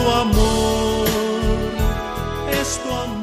[0.00, 1.06] tu amor,
[2.50, 3.20] es tu amor.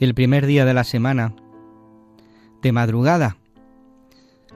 [0.00, 1.34] el primer día de la semana,
[2.60, 3.38] de madrugada.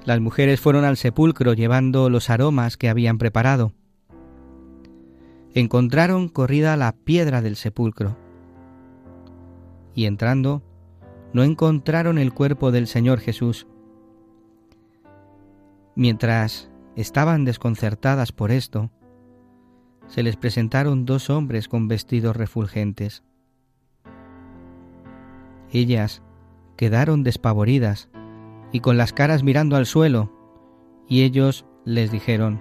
[0.05, 3.73] Las mujeres fueron al sepulcro llevando los aromas que habían preparado.
[5.55, 8.17] Encontraron corrida la piedra del sepulcro.
[9.95, 10.63] Y entrando,
[11.33, 13.67] no encontraron el cuerpo del Señor Jesús.
[15.95, 18.91] Mientras estaban desconcertadas por esto,
[20.07, 23.25] se les presentaron dos hombres con vestidos refulgentes.
[25.71, 26.23] Ellas
[26.77, 28.09] quedaron despavoridas
[28.73, 30.33] y con las caras mirando al suelo,
[31.09, 32.61] y ellos les dijeron,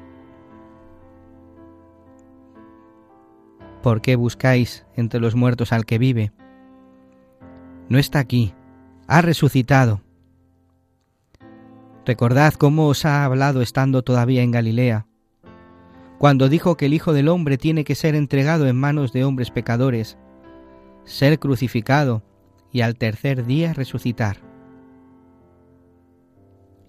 [3.83, 6.31] ¿Por qué buscáis entre los muertos al que vive?
[7.89, 8.53] No está aquí,
[9.08, 10.02] ha resucitado.
[12.05, 15.08] Recordad cómo os ha hablado estando todavía en Galilea,
[16.17, 19.52] cuando dijo que el Hijo del Hombre tiene que ser entregado en manos de hombres
[19.52, 20.17] pecadores,
[21.03, 22.23] ser crucificado
[22.71, 24.47] y al tercer día resucitar.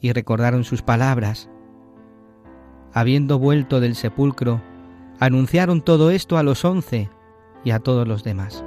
[0.01, 1.49] Y recordaron sus palabras.
[2.93, 4.63] Habiendo vuelto del sepulcro,
[5.21, 7.11] anunciaron todo esto a los once
[7.65, 8.65] y a todos los demás.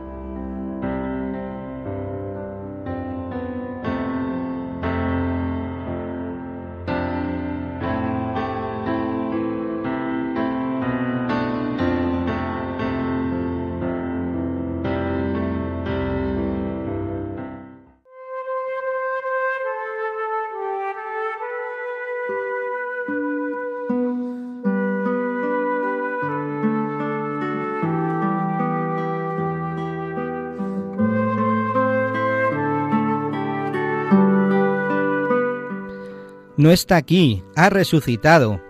[36.61, 38.61] No está aquí, ha resucitado.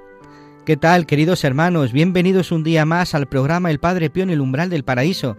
[0.66, 1.92] ¿Qué tal, queridos hermanos?
[1.92, 5.36] Bienvenidos un día más al programa El Padre Pío en el umbral del paraíso.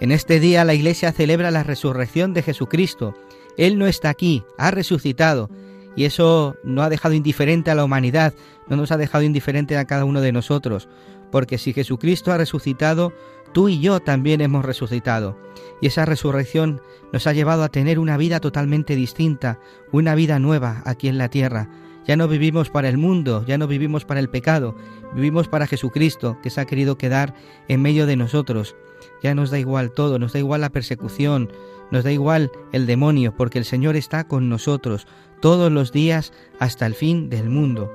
[0.00, 3.14] En este día la Iglesia celebra la resurrección de Jesucristo.
[3.58, 5.50] Él no está aquí, ha resucitado.
[5.94, 8.32] Y eso no ha dejado indiferente a la humanidad,
[8.66, 10.88] no nos ha dejado indiferente a cada uno de nosotros.
[11.30, 13.12] Porque si Jesucristo ha resucitado,
[13.52, 15.36] tú y yo también hemos resucitado.
[15.82, 16.80] Y esa resurrección
[17.12, 19.58] nos ha llevado a tener una vida totalmente distinta,
[19.92, 21.68] una vida nueva aquí en la tierra
[22.10, 24.74] ya no vivimos para el mundo, ya no vivimos para el pecado,
[25.14, 27.34] vivimos para Jesucristo, que se ha querido quedar
[27.68, 28.74] en medio de nosotros.
[29.22, 31.52] Ya nos da igual todo, nos da igual la persecución,
[31.92, 35.06] nos da igual el demonio, porque el Señor está con nosotros
[35.40, 37.92] todos los días hasta el fin del mundo.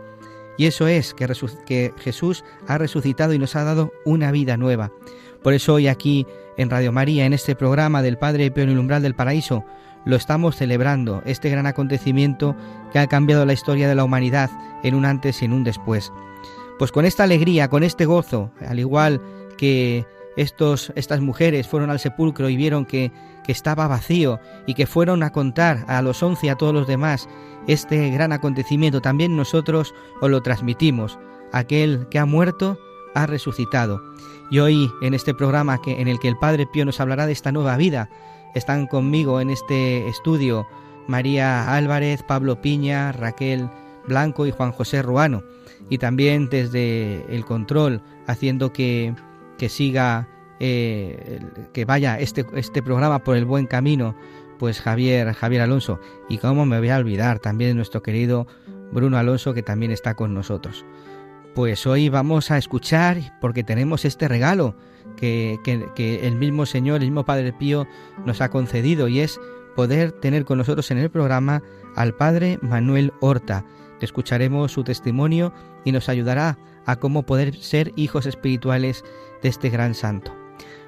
[0.58, 4.94] Y eso es que, Jesús ha resucitado y nos ha dado una vida nueva.
[5.44, 8.80] Por eso hoy aquí en Radio María, en este programa del Padre Pío en el
[8.80, 9.66] umbral del paraíso,
[10.06, 12.56] lo estamos celebrando, este gran acontecimiento
[12.92, 14.50] que ha cambiado la historia de la humanidad
[14.84, 16.12] en un antes y en un después.
[16.78, 19.22] Pues con esta alegría, con este gozo, al igual
[19.58, 20.06] que
[20.38, 23.12] estos, estas mujeres fueron al sepulcro y vieron que,
[23.44, 26.88] que estaba vacío y que fueron a contar a los once y a todos los
[26.88, 27.28] demás
[27.68, 31.18] este gran acontecimiento, también nosotros os lo transmitimos.
[31.52, 32.78] Aquel que ha muerto
[33.16, 34.02] ha resucitado.
[34.52, 37.32] Y hoy en este programa que, en el que el Padre Pío nos hablará de
[37.32, 38.10] esta nueva vida,
[38.56, 40.66] están conmigo en este estudio
[41.08, 43.70] María Álvarez, Pablo Piña, Raquel
[44.08, 45.44] Blanco y Juan José Ruano.
[45.90, 49.14] Y también desde el control, haciendo que,
[49.58, 50.28] que siga,
[50.60, 51.40] eh,
[51.74, 54.16] que vaya este, este programa por el buen camino,
[54.58, 56.00] pues Javier, Javier Alonso.
[56.28, 58.48] Y cómo me voy a olvidar también nuestro querido
[58.92, 60.86] Bruno Alonso, que también está con nosotros.
[61.54, 64.76] Pues hoy vamos a escuchar, porque tenemos este regalo,
[65.16, 65.60] que,
[66.24, 67.88] el mismo Señor, el mismo Padre Pío
[68.26, 69.40] nos ha concedido y es
[69.76, 71.62] poder tener con nosotros en el programa
[71.96, 73.66] al Padre Manuel Horta.
[74.02, 75.54] Escucharemos su testimonio
[75.84, 79.04] y nos ayudará a cómo poder ser hijos espirituales
[79.42, 80.36] de este gran santo.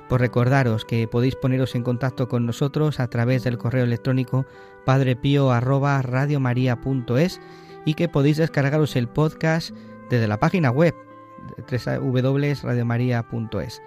[0.07, 4.45] Pues recordaros que podéis poneros en contacto con nosotros a través del correo electrónico
[4.85, 7.41] padrepío@radiomaria.es
[7.85, 9.71] y que podéis descargaros el podcast
[10.09, 10.95] desde la página web
[11.69, 13.81] www.radiomaria.es.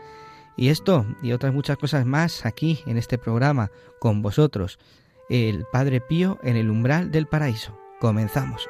[0.60, 4.78] Y esto y otras muchas cosas más aquí en este programa con vosotros,
[5.30, 7.80] el Padre Pío en el umbral del paraíso.
[7.98, 8.68] Comenzamos.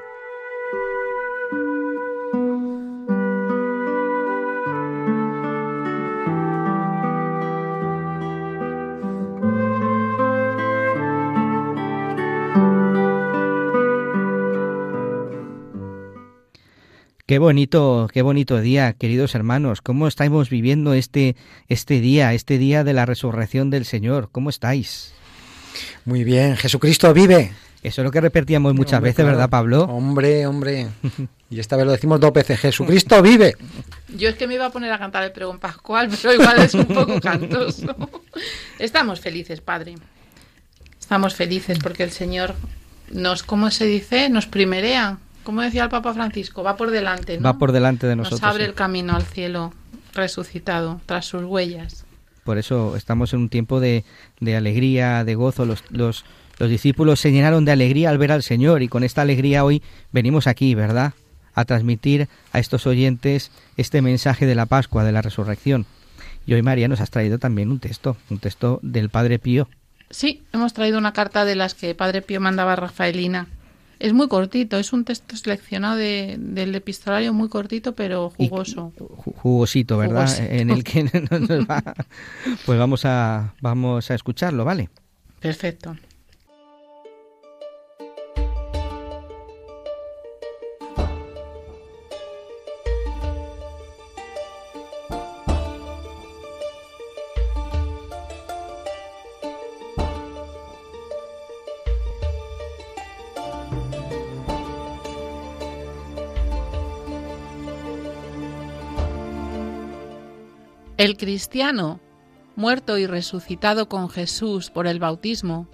[17.30, 19.82] Qué bonito, qué bonito día, queridos hermanos.
[19.82, 21.36] ¿Cómo estamos viviendo este,
[21.68, 24.30] este día, este día de la resurrección del Señor?
[24.32, 25.12] ¿Cómo estáis?
[26.04, 27.52] Muy bien, Jesucristo vive.
[27.84, 29.84] Eso es lo que repetíamos muchas veces, ¿verdad, Pablo?
[29.84, 30.88] Hombre, hombre.
[31.50, 33.54] Y esta vez lo decimos dos veces, Jesucristo vive.
[34.08, 36.74] Yo es que me iba a poner a cantar el pregón pascual, pero igual es
[36.74, 37.94] un poco cantoso.
[38.80, 39.94] Estamos felices, Padre.
[40.98, 42.56] Estamos felices porque el Señor
[43.12, 44.28] nos, ¿cómo se dice?
[44.30, 45.18] Nos primerea
[45.50, 47.42] como decía el Papa Francisco, va por delante, ¿no?
[47.42, 48.40] Va por delante de nosotros.
[48.40, 49.72] Nos abre el camino al cielo
[50.14, 52.04] resucitado tras sus huellas.
[52.44, 54.04] Por eso estamos en un tiempo de,
[54.38, 55.66] de alegría, de gozo.
[55.66, 56.24] Los, los,
[56.60, 59.82] los discípulos se llenaron de alegría al ver al Señor y con esta alegría hoy
[60.12, 61.14] venimos aquí, ¿verdad?
[61.54, 65.84] A transmitir a estos oyentes este mensaje de la Pascua, de la resurrección.
[66.46, 69.68] Y hoy, María, nos has traído también un texto, un texto del Padre Pío.
[70.10, 73.48] Sí, hemos traído una carta de las que Padre Pío mandaba a Rafaelina
[74.00, 78.92] es muy cortito, es un texto seleccionado de, del epistolario muy cortito pero jugoso.
[78.96, 80.28] jugosito, ¿verdad?
[80.40, 81.94] En el que nos va.
[82.64, 84.88] Pues vamos a vamos a escucharlo, ¿vale?
[85.38, 85.96] Perfecto.
[111.00, 111.98] El cristiano,
[112.56, 115.66] muerto y resucitado con Jesús por el bautismo,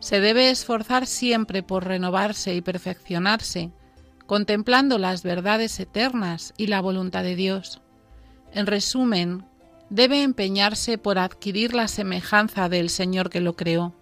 [0.00, 3.70] se debe esforzar siempre por renovarse y perfeccionarse,
[4.26, 7.82] contemplando las verdades eternas y la voluntad de Dios.
[8.52, 9.44] En resumen,
[9.90, 13.94] debe empeñarse por adquirir la semejanza del Señor que lo creó.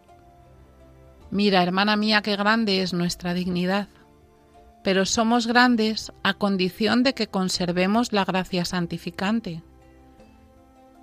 [1.31, 3.89] Mira, hermana mía, qué grande es nuestra dignidad.
[4.83, 9.63] Pero somos grandes a condición de que conservemos la gracia santificante.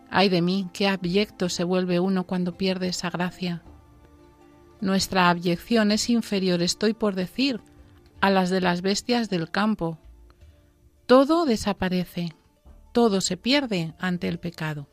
[0.10, 3.64] Ay de mí, qué abyecto se vuelve uno cuando pierde esa gracia.
[4.82, 7.62] Nuestra abyección es inferior, estoy por decir,
[8.22, 9.98] a las de las bestias del campo.
[11.06, 12.34] Todo desaparece,
[12.94, 14.88] todo se pierde ante el pecado.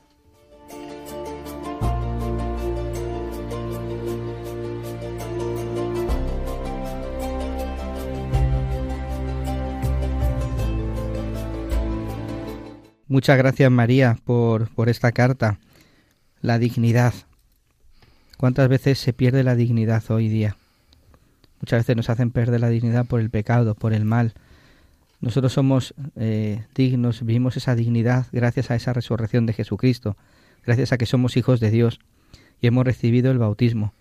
[13.08, 15.60] Muchas gracias María por, por esta carta.
[16.40, 17.14] La dignidad.
[18.36, 20.56] ¿Cuántas veces se pierde la dignidad hoy día?
[21.60, 24.34] Muchas veces nos hacen perder la dignidad por el pecado, por el mal.
[25.20, 30.16] Nosotros somos eh, dignos, vivimos esa dignidad gracias a esa resurrección de Jesucristo,
[30.64, 32.00] gracias a que somos hijos de Dios
[32.60, 33.94] y hemos recibido el bautismo.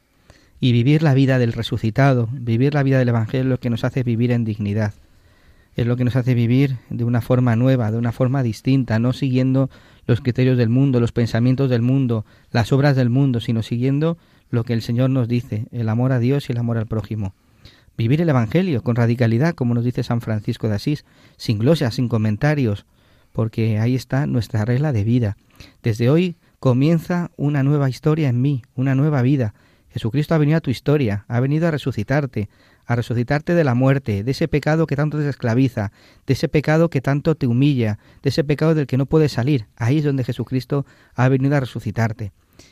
[0.60, 3.84] Y vivir la vida del resucitado, vivir la vida del Evangelio es lo que nos
[3.84, 4.96] hace vivir en dignidad
[5.76, 9.14] es lo que nos hace vivir de una forma nueva, de una forma distinta, no
[9.14, 9.70] siguiendo
[10.08, 14.18] los criterios del mundo, los pensamientos del mundo, las obras del mundo, sino siguiendo
[14.50, 17.34] lo que el Señor nos dice, el amor a Dios y el amor al prójimo.
[17.98, 21.06] Vivir el Evangelio con radicalidad, como nos dice San Francisco de Asís,
[21.38, 22.86] sin glosas, sin comentarios,
[23.32, 25.38] porque ahí está nuestra regla de vida.
[25.84, 29.54] Desde hoy comienza una nueva historia en mí, una nueva vida.
[29.90, 32.50] Jesucristo ha venido a tu historia, ha venido a resucitarte,
[32.86, 35.92] a resucitarte de la muerte, de ese pecado que tanto te esclaviza,
[36.26, 39.68] de ese pecado que tanto te humilla, de ese pecado del que no puedes salir.
[39.76, 42.32] Ahí es donde Jesucristo ha venido a resucitarte.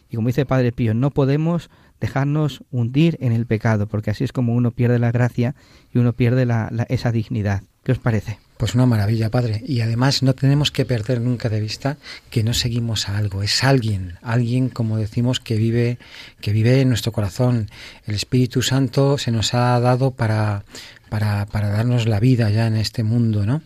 [0.09, 4.31] Y como dice Padre Pío, no podemos dejarnos hundir en el pecado, porque así es
[4.31, 5.55] como uno pierde la gracia
[5.91, 6.47] y uno pierde
[6.89, 7.63] esa dignidad.
[7.83, 8.37] ¿Qué os parece?
[8.63, 9.61] Pues una maravilla, Padre.
[9.67, 11.97] Y además no tenemos que perder nunca de vista
[12.29, 15.97] que no seguimos a algo, es alguien, alguien, como decimos, que vive,
[16.39, 17.69] que vive en nuestro corazón.
[18.05, 20.63] El Espíritu Santo se nos ha dado para,
[21.09, 23.61] para, para darnos la vida ya en este mundo, ¿no?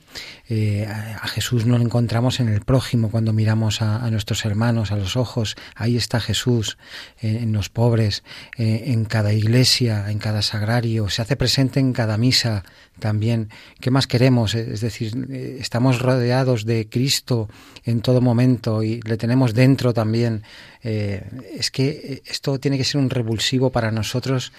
[0.49, 4.97] Eh, a Jesús no lo encontramos en el prójimo cuando miramos a, nuestros hermanos a
[4.97, 5.55] los ojos.
[5.75, 6.77] Ahí está Jesús
[7.21, 8.23] en, los pobres,
[8.57, 11.09] eh, en cada iglesia, en cada sagrario.
[11.09, 12.63] Se hace presente en cada misa
[12.99, 13.49] también.
[13.79, 14.55] ¿Qué más queremos?
[14.55, 17.49] Es decir, eh, estamos rodeados de Cristo
[17.85, 20.43] en todo momento y le tenemos dentro también
[20.83, 24.53] es que esto tiene que ser un revulsivo para nosotros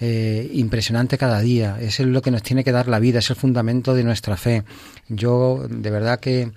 [0.00, 1.76] impresionante cada día.
[1.78, 4.64] Es lo que nos tiene que dar la vida, es el fundamento de nuestra fe.
[5.08, 6.52] Yo de verdad que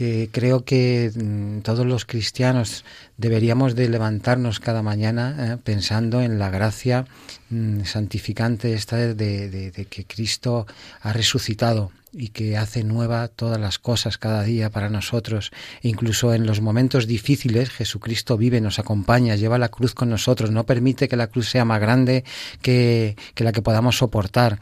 [0.00, 2.86] que creo que mm, todos los cristianos
[3.18, 7.04] deberíamos de levantarnos cada mañana eh, pensando en la gracia
[7.50, 10.66] mm, santificante esta de, que Cristo
[11.02, 15.50] ha resucitado y que hace nueva todas las cosas cada día para nosotros.
[15.82, 20.64] Incluso en los momentos difíciles Jesucristo vive, nos acompaña, lleva la cruz con nosotros, no
[20.64, 22.24] permite que la cruz sea más grande
[22.62, 24.60] que la que podamos soportar.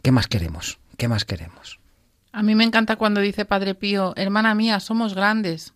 [0.00, 0.78] ¿Qué más queremos?
[0.96, 1.78] ¿Qué más queremos?
[2.32, 5.72] A mí me encanta cuando dice Padre Pío, hermana mía, somos grandes.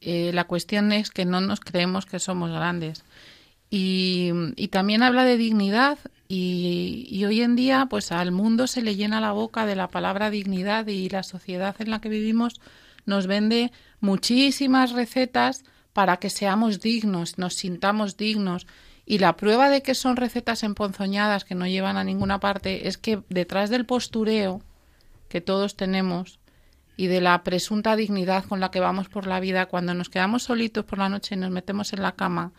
[0.00, 3.04] Eh, la cuestión es que no nos creemos que somos grandes.
[3.70, 4.32] Y,
[4.70, 9.20] también habla de dignidad y, y, hoy en día pues al mundo se le llena
[9.20, 12.60] la boca de la palabra dignidad y la sociedad en la que vivimos
[13.06, 18.66] nos vende muchísimas recetas para que seamos dignos, nos sintamos dignos.
[19.06, 22.98] Y la prueba de que son recetas emponzoñadas que no llevan a ninguna parte es
[22.98, 24.62] que detrás del postureo
[25.36, 26.38] que todos tenemos
[26.96, 30.44] y de la presunta dignidad con la que vamos por la vida, cuando nos quedamos
[30.44, 32.52] solitos por la noche y nos metemos en la cama,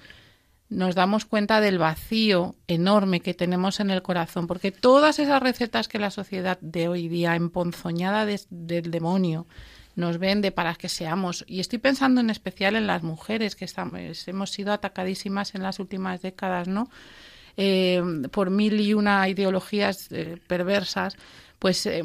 [0.69, 5.87] nos damos cuenta del vacío enorme que tenemos en el corazón, porque todas esas recetas
[5.87, 9.47] que la sociedad de hoy día, emponzoñada del demonio,
[9.95, 14.27] nos vende para que seamos, y estoy pensando en especial en las mujeres, que estamos,
[14.27, 16.91] hemos sido atacadísimas en las últimas décadas, ¿no?
[17.59, 21.17] Eh, por mil y una ideologías eh, perversas,
[21.59, 22.03] pues eh,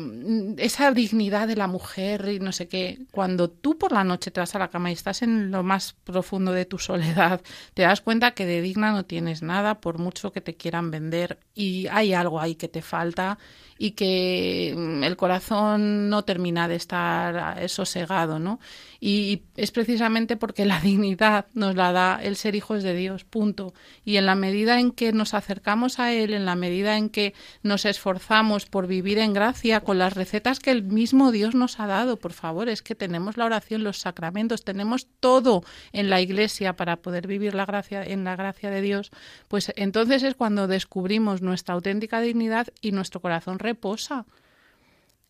[0.57, 4.41] esa dignidad de la mujer y no sé qué, cuando tú por la noche te
[4.41, 7.43] vas a la cama y estás en lo más profundo de tu soledad,
[7.75, 11.39] te das cuenta que de digna no tienes nada por mucho que te quieran vender
[11.55, 13.39] y hay algo ahí que te falta
[13.83, 18.61] y que mm, el corazón no termina de estar sosegado, ¿no?
[19.01, 23.75] Y es precisamente porque la dignidad nos la da el ser hijos de Dios, punto.
[24.05, 27.35] Y en la medida en que nos acercamos a Él, en la medida en que
[27.65, 31.89] nos esforzamos por vivir en gracia con las recetas que el mismo Dios nos ha
[31.89, 36.77] dado, por favor, es que tenemos la oración, los sacramentos, tenemos todo en la Iglesia
[36.77, 39.11] para poder vivir la gracia en la gracia de Dios,
[39.49, 43.59] pues entonces es cuando descubrimos nuestra auténtica dignidad y nuestro corazón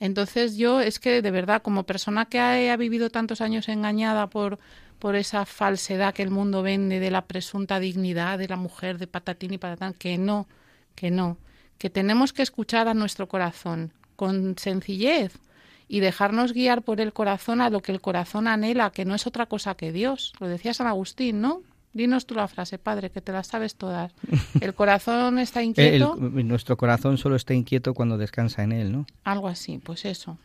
[0.00, 4.58] Entonces yo es que de verdad, como persona que ha, vivido tantos años engañada por,
[4.98, 9.06] por esa falsedad que el mundo vende de la presunta dignidad de la mujer, de
[9.06, 10.48] patatín y patatán, que no,
[10.96, 11.38] que no,
[11.78, 15.38] que tenemos que escuchar a nuestro corazón con sencillez
[15.86, 19.26] y dejarnos guiar por el corazón a lo que el corazón anhela, que no es
[19.26, 20.32] otra cosa que Dios.
[20.40, 21.62] Lo decía San Agustín, ¿no?
[21.94, 24.12] Dinos tú la frase, padre, que te la sabes todas.
[24.60, 26.16] ¿El corazón está inquieto?
[26.16, 29.06] nuestro corazón solo está inquieto cuando descansa en él, ¿no?
[29.24, 30.38] Algo así, pues eso.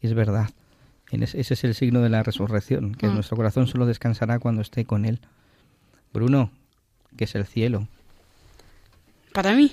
[0.00, 0.50] Es verdad.
[1.10, 3.14] Ese es el signo de la resurrección, que mm.
[3.14, 5.20] nuestro corazón solo descansará cuando esté con él.
[6.12, 6.50] Bruno,
[7.16, 7.88] ¿qué es el cielo?
[9.32, 9.72] ¿Para mí?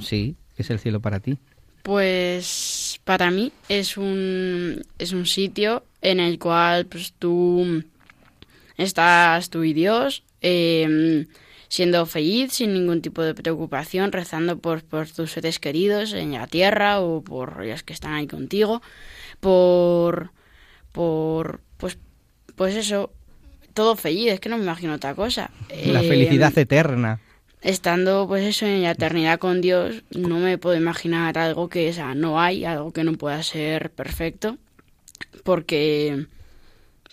[0.00, 1.38] Sí, ¿qué es el cielo para ti?
[1.82, 7.82] Pues para mí es un, es un sitio en el cual pues, tú
[8.80, 11.26] Estás tú y Dios em,
[11.68, 16.46] siendo feliz, sin ningún tipo de preocupación, rezando por, por tus seres queridos en la
[16.46, 18.80] tierra o por los que están ahí contigo,
[19.38, 20.30] por,
[20.92, 21.98] por, pues,
[22.56, 23.12] pues eso,
[23.74, 25.50] todo feliz, es que no me imagino otra cosa.
[25.84, 27.20] La felicidad em, eterna.
[27.60, 31.92] Estando, pues eso, en la eternidad con Dios, no me puedo imaginar algo que, o
[31.92, 34.56] sea, no hay, algo que no pueda ser perfecto,
[35.44, 36.24] porque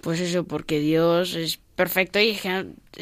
[0.01, 2.37] pues eso, porque Dios es perfecto y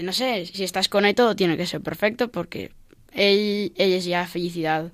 [0.03, 2.71] no sé, si estás con él todo tiene que ser perfecto porque
[3.13, 4.91] él, es ya felicidad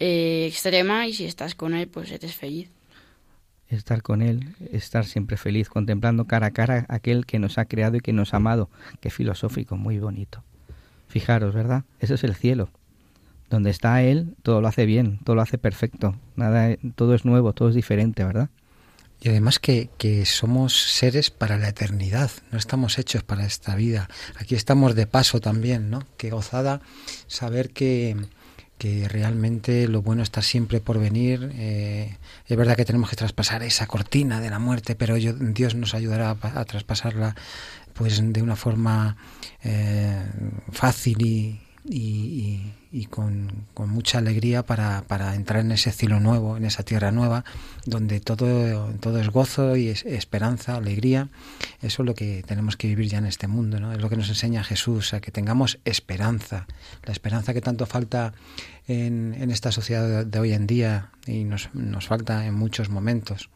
[0.00, 2.70] eh, extrema y si estás con él pues eres feliz.
[3.68, 7.96] Estar con él, estar siempre feliz, contemplando cara a cara aquel que nos ha creado
[7.96, 8.68] y que nos ha amado.
[9.00, 10.44] Qué filosófico, muy bonito.
[11.08, 11.84] Fijaros, ¿verdad?
[11.98, 12.68] Ese es el cielo.
[13.50, 16.14] Donde está él, todo lo hace bien, todo lo hace perfecto.
[16.36, 18.50] Nada, todo es nuevo, todo es diferente, ¿verdad?
[19.20, 24.08] Y además que, que, somos seres para la eternidad, no estamos hechos para esta vida.
[24.36, 26.06] Aquí estamos de paso también, ¿no?
[26.18, 26.82] Qué gozada
[27.26, 28.16] saber que,
[28.78, 31.52] que realmente lo bueno está siempre por venir.
[31.54, 32.16] Eh,
[32.46, 36.36] es verdad que tenemos que traspasar esa cortina de la muerte, pero Dios nos ayudará
[36.40, 37.34] a, traspasarla
[37.94, 39.16] pues de una forma
[39.62, 40.22] eh,
[40.72, 42.60] fácil y, y,
[42.92, 47.44] y, con, mucha alegría para, para, entrar en ese cielo nuevo, en esa tierra nueva,
[47.84, 51.28] donde todo, todo es gozo y es esperanza, alegría.
[51.82, 53.92] Eso es lo que tenemos que vivir ya en este mundo, ¿no?
[53.92, 56.66] Es lo que nos enseña Jesús, a que tengamos esperanza,
[57.04, 58.32] la esperanza que tanto falta
[58.88, 63.50] en, en esta sociedad de hoy en día y nos, nos falta en muchos momentos.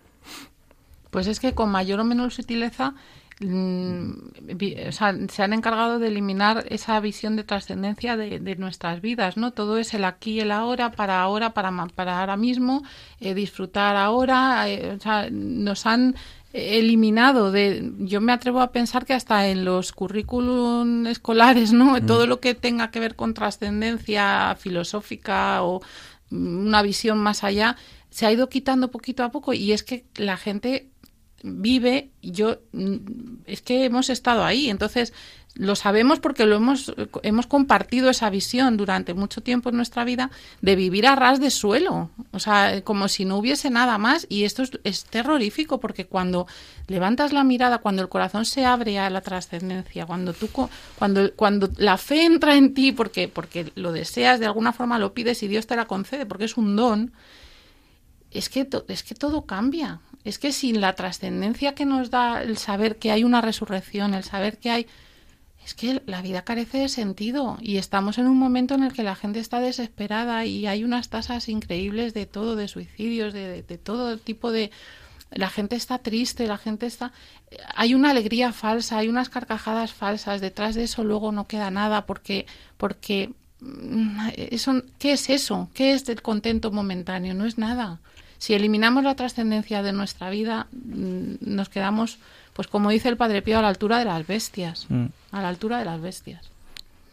[1.11, 2.95] Pues es que con mayor o menor sutileza
[3.41, 4.13] mm,
[5.29, 9.53] se han encargado de eliminar esa visión de trascendencia de, nuestras vidas, ¿no?
[9.53, 12.83] Todo es el aquí y el ahora, para ahora, para, para ahora mismo,
[13.21, 16.15] eh, disfrutar ahora, eh, o sea, nos han
[16.53, 22.07] eliminado de yo me atrevo a pensar que hasta en los currículum escolares no mm.
[22.07, 25.83] todo lo que tenga que ver con trascendencia filosófica o
[26.31, 27.77] una visión más allá
[28.11, 30.89] se ha ido quitando poquito a poco y es que la gente
[31.43, 35.13] vive, yo mm, es que hemos estado ahí, entonces
[35.59, 40.31] lo sabemos porque lo hemos, hemos compartido esa visión durante mucho tiempo en nuestra vida
[40.63, 44.27] de vivir a ras de suelo, o sea, como si no hubiese nada más.
[44.29, 46.47] Y esto es, es terrorífico porque cuando
[46.87, 50.33] levantas la mirada, cuando el corazón se abre a la trascendencia, cuando
[50.97, 55.13] cuando cuando la fe entra en ti porque porque lo deseas de alguna forma lo
[55.13, 57.13] pides y Dios te la concede porque es un don,
[58.31, 60.01] es que es que todo cambia.
[60.29, 64.25] Es que sin la trascendencia que nos da el saber que hay una resurrección, el
[64.25, 64.87] saber que hay
[65.65, 69.03] es que la vida carece de sentido y estamos en un momento en el que
[69.03, 74.19] la gente está desesperada y hay unas tasas increíbles de todo, de suicidios, de, todo
[74.19, 74.71] tipo de...
[75.31, 77.11] La gente está triste, la gente está...
[77.75, 82.05] Hay una alegría falsa, hay unas carcajadas falsas, detrás de eso luego no queda nada
[82.05, 82.45] porque...
[82.77, 85.71] porque mm, eso, ¿Qué es eso?
[85.73, 87.33] ¿Qué es el contento momentáneo?
[87.33, 88.01] No es nada.
[88.39, 92.19] Si eliminamos la trascendencia de nuestra vida, mm, nos quedamos
[92.59, 95.05] pues como dice el Padre Pío, a la altura de las bestias, mm.
[95.31, 96.51] a la altura de las bestias.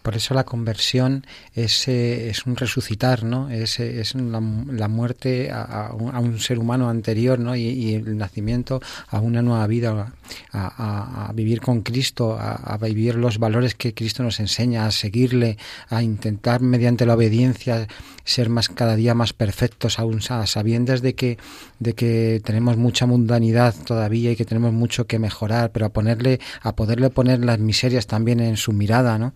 [0.01, 3.51] Por eso la conversión es, eh, es un resucitar, ¿no?
[3.51, 4.39] Es, es la,
[4.88, 7.55] muerte a, un, ser humano anterior, ¿no?
[7.55, 10.13] Y, el nacimiento a una nueva vida,
[10.51, 15.58] a, vivir con Cristo, a, vivir los valores que Cristo nos enseña, a seguirle,
[15.89, 17.88] a intentar mediante la obediencia
[18.24, 21.38] ser más cada día más perfectos, aún sabiendo de que,
[21.79, 26.39] de que tenemos mucha mundanidad todavía y que tenemos mucho que mejorar, pero a ponerle,
[26.62, 29.34] a poderle poner las miserias también en su mirada, ¿no?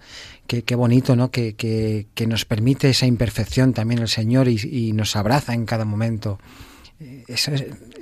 [0.48, 1.29] qué, bonito, ¿no?
[1.29, 5.65] Que, que, que, nos permite esa imperfección también el Señor y, y nos abraza en
[5.65, 6.39] cada momento.
[6.99, 7.49] Eh, es,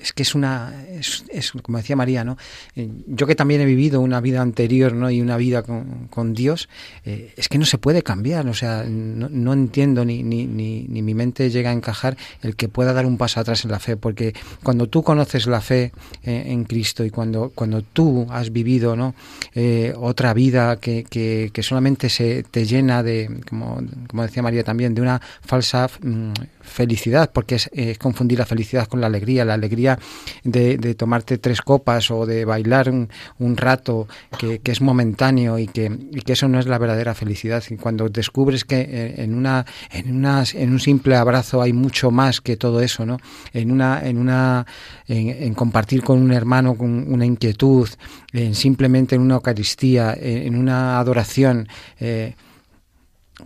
[0.07, 2.37] es, que es una, es, como decía María, ¿no?
[2.75, 5.11] Eh, yo que también he vivido una vida anterior, ¿no?
[5.11, 6.69] Y una vida con, con Dios,
[7.05, 10.85] eh, es que no se puede cambiar, o sea, no, no entiendo ni, ni, ni,
[10.87, 13.79] ni, mi mente llega a encajar el que pueda dar un paso atrás en la
[13.79, 15.91] fe, porque cuando tú conoces la fe
[16.23, 19.13] en Cristo y cuando, cuando tú has vivido, ¿no?
[19.97, 24.93] otra vida que, que, que, solamente se te llena de, como, como decía María también,
[24.93, 26.33] de una falsa mm,
[26.67, 29.97] felicidad, porque es, confundir la felicidad con la alegría, la alegría
[30.43, 35.91] de, tomarte tres copas o de bailar un, rato que, es momentáneo y que,
[36.25, 37.63] que eso no es la verdadera felicidad.
[37.69, 42.11] Y cuando descubres que eh, en, una, en, una, en un simple abrazo hay mucho
[42.11, 43.17] más que todo eso, ¿no?
[43.53, 44.65] En una, en una,
[45.07, 47.89] en, compartir con un hermano con una inquietud,
[48.33, 51.67] en simplemente en una Eucaristía, en, una adoración,
[51.99, 52.35] eh,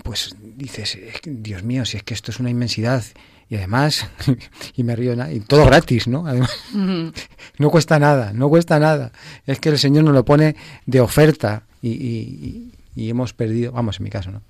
[0.03, 3.03] pues dices, Dios mío, si es que esto es una inmensidad
[3.49, 4.07] y además,
[4.75, 6.25] y me río, y todo gratis, ¿no?
[6.25, 6.51] Además,
[7.57, 9.11] no cuesta nada, no cuesta nada.
[9.45, 14.09] Es que el Señor nos lo pone de oferta y, hemos perdido, vamos, en mi
[14.09, 14.41] caso, ¿no?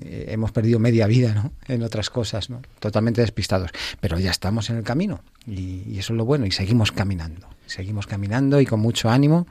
[0.00, 1.52] Eh, hemos perdido media vida, ¿no?
[1.68, 2.62] En otras cosas, ¿no?
[2.80, 3.70] Totalmente despistados.
[4.00, 7.46] Pero ya estamos en el camino y, y eso es lo bueno y seguimos caminando.
[7.66, 9.46] Seguimos caminando y con mucho ánimo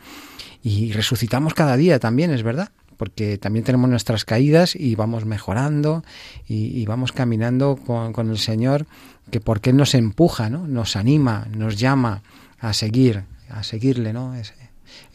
[0.64, 6.04] y resucitamos cada día también, es verdad porque también tenemos nuestras caídas y vamos mejorando
[6.48, 8.86] y, vamos caminando con, el Señor,
[9.32, 10.68] que porque Él nos empuja, ¿no?
[10.68, 12.22] nos anima, nos llama
[12.60, 14.14] a seguir, a seguirle.
[14.14, 14.36] ¿no?
[14.36, 14.54] Ese,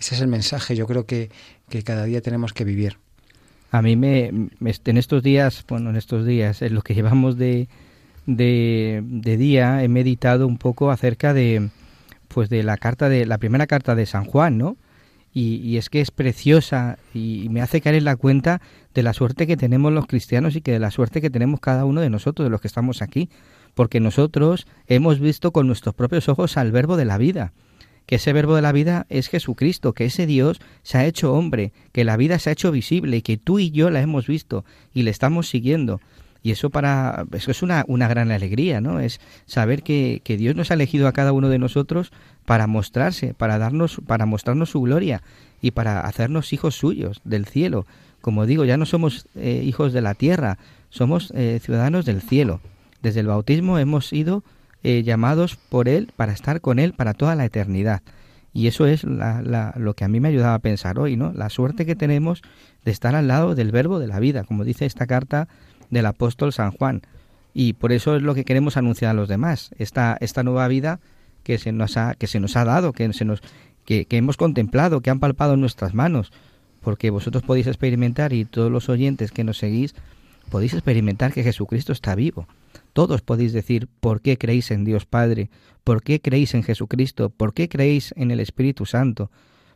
[0.00, 1.30] es el mensaje, yo creo que,
[1.68, 2.98] que cada día tenemos que vivir.
[3.70, 7.68] A mí me, en estos días, bueno, en estos días, en lo que llevamos de,
[8.26, 11.68] de, de, día, he meditado un poco acerca de,
[12.26, 14.76] pues de la carta de, la primera carta de San Juan, ¿no?
[15.38, 18.62] Y, es que es preciosa y me hace caer en la cuenta
[18.94, 21.84] de la suerte que tenemos los cristianos y que de la suerte que tenemos cada
[21.84, 23.28] uno de nosotros, de los que estamos aquí,
[23.74, 27.52] porque nosotros hemos visto con nuestros propios ojos al verbo de la vida,
[28.06, 31.74] que ese verbo de la vida es Jesucristo, que ese Dios se ha hecho hombre,
[31.92, 34.64] que la vida se ha hecho visible y que tú y yo la hemos visto
[34.94, 36.00] y le estamos siguiendo.
[36.46, 39.00] Y eso para eso es una, una gran alegría, ¿no?
[39.00, 42.12] Es saber que, que Dios nos ha elegido a cada uno de nosotros
[42.44, 45.24] para mostrarse, para darnos, para mostrarnos su gloria
[45.60, 47.84] y para hacernos hijos suyos del cielo.
[48.20, 52.60] Como digo, ya no somos eh, hijos de la tierra, somos eh, ciudadanos del cielo.
[53.02, 54.44] Desde el bautismo hemos sido
[54.84, 58.02] eh, llamados por Él para estar con Él para toda la eternidad.
[58.52, 61.32] Y eso es lo que a mí me ayudaba a pensar hoy, ¿no?
[61.32, 62.42] La suerte que tenemos
[62.84, 65.48] de estar al lado del verbo de la vida, como dice esta carta
[65.90, 67.02] del apóstol San Juan.
[67.54, 71.00] Y por eso es lo que queremos anunciar a los demás, esta, esta nueva vida
[71.42, 73.40] que se nos ha, que se nos ha dado, que se nos
[73.86, 76.32] que, hemos contemplado, que han palpado en nuestras manos,
[76.82, 79.94] porque vosotros podéis experimentar y todos los oyentes que nos seguís
[80.50, 82.46] podéis experimentar que Jesucristo está vivo.
[82.92, 85.48] Todos podéis decir por qué creéis en Dios Padre,
[85.84, 89.30] por qué creéis en Jesucristo, por qué creéis en el Espíritu Santo,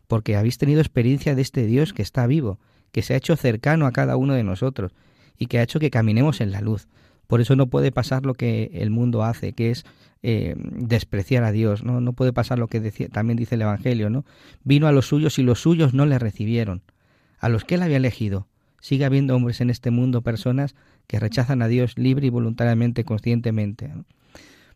[0.07, 2.59] porque habéis tenido experiencia de este Dios que está vivo,
[2.91, 4.93] que se ha hecho cercano a cada uno de nosotros
[5.37, 6.87] y que ha hecho que caminemos en la luz.
[7.27, 9.85] Por eso no puede pasar lo que el mundo hace, que es
[10.21, 11.83] eh, despreciar a Dios.
[11.83, 12.01] ¿no?
[12.01, 12.79] no puede pasar lo que
[13.11, 14.09] también dice el Evangelio.
[14.09, 14.25] ¿no?
[14.63, 16.81] Vino a los suyos y los suyos no le recibieron.
[17.39, 18.47] A los que él había elegido.
[18.81, 20.75] Sigue habiendo hombres en este mundo, personas
[21.07, 23.91] que rechazan a Dios libre y voluntariamente, conscientemente.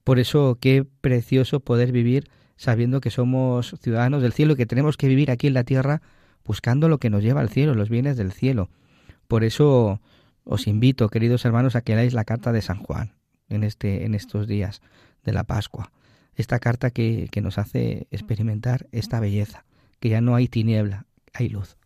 [0.04, 4.98] Por eso, qué precioso poder vivir sabiendo que somos ciudadanos del cielo y que tenemos
[4.98, 6.02] que vivir aquí en la tierra
[6.46, 8.70] buscando lo que nos lleva al cielo, los bienes del cielo.
[9.28, 10.00] Por eso
[10.45, 13.13] os invito, queridos hermanos, a que leáis la carta de San Juan
[13.49, 14.81] en, este, en estos días
[15.23, 15.91] de la Pascua.
[16.36, 19.65] Esta carta que, que nos hace experimentar esta belleza,
[19.99, 21.77] que ya no hay tiniebla, hay luz.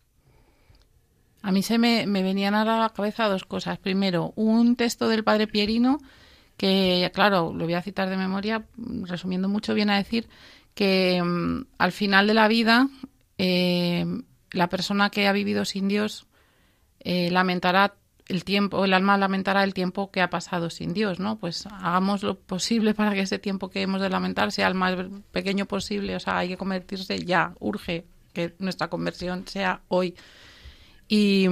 [1.41, 3.77] A mí se me, me, venían a la cabeza dos cosas.
[3.79, 5.99] Primero, un texto del padre Pierino,
[6.57, 8.65] que, claro, lo voy a citar de memoria,
[9.03, 10.27] resumiendo mucho, viene a decir
[10.73, 12.89] que um, al final de la vida
[13.37, 14.05] eh,
[14.51, 16.27] la persona que ha vivido sin Dios
[16.99, 17.95] eh, lamentará
[18.29, 21.39] el tiempo, el alma lamentará el tiempo que ha pasado sin Dios, ¿no?
[21.39, 24.95] Pues hagamos lo posible para que ese tiempo que hemos de lamentar sea el más
[25.31, 30.13] pequeño posible, o sea, hay que convertirse ya, urge que nuestra conversión sea hoy.
[31.07, 31.47] Y,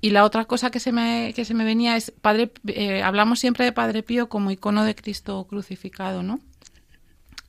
[0.00, 3.38] y la otra cosa que se me, que se me venía es, padre, eh, hablamos
[3.38, 6.40] siempre de Padre Pío como icono de Cristo crucificado, ¿no?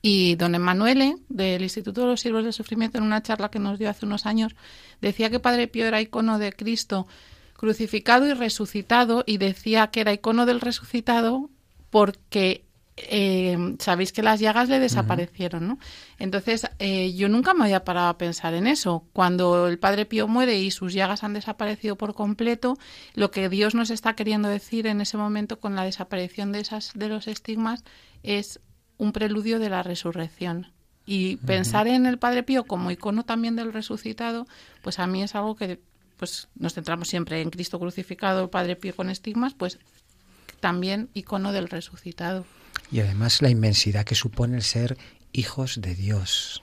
[0.02, 3.76] Y don Emanuele, del Instituto de los Siervos del Sufrimiento, en una charla que nos
[3.76, 4.54] dio hace unos años,
[5.00, 7.08] decía que Padre Pío era icono de Cristo
[7.56, 11.50] crucificado y resucitado, y decía que era icono del resucitado
[11.90, 12.66] porque
[12.96, 15.78] eh, sabéis que las llagas le desaparecieron, ¿no?
[16.18, 19.04] Entonces, eh, yo nunca me había parado a pensar en eso.
[19.12, 22.78] Cuando el Padre Pío muere y sus llagas han desaparecido por completo,
[23.14, 26.92] lo que Dios nos está queriendo decir en ese momento con la desaparición de, esas,
[26.94, 27.84] de los estigmas
[28.22, 28.60] es
[28.96, 30.72] un preludio de la resurrección.
[31.04, 34.46] Y pensar en el Padre Pío como icono también del resucitado,
[34.82, 35.80] pues a mí es algo que
[36.16, 39.78] pues nos centramos siempre en Cristo crucificado, Padre Pío con estigmas, pues
[40.60, 42.46] también icono del resucitado.
[42.90, 44.96] Y además la inmensidad que supone el ser
[45.32, 46.62] hijos de Dios.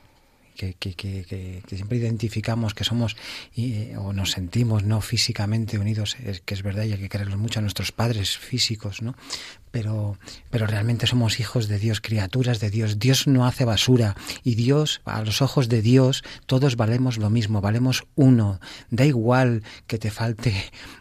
[0.56, 3.18] Que, que, que, que, siempre identificamos que somos
[3.56, 7.40] eh, o nos sentimos no físicamente unidos, es, que es verdad y hay que quererlos
[7.40, 9.16] mucho a nuestros padres físicos, ¿no?
[9.74, 10.20] Pero,
[10.52, 13.00] pero realmente somos hijos de Dios, criaturas de Dios.
[13.00, 17.60] Dios no hace basura y Dios, a los ojos de Dios, todos valemos lo mismo,
[17.60, 18.60] valemos uno.
[18.92, 20.54] Da igual que te falte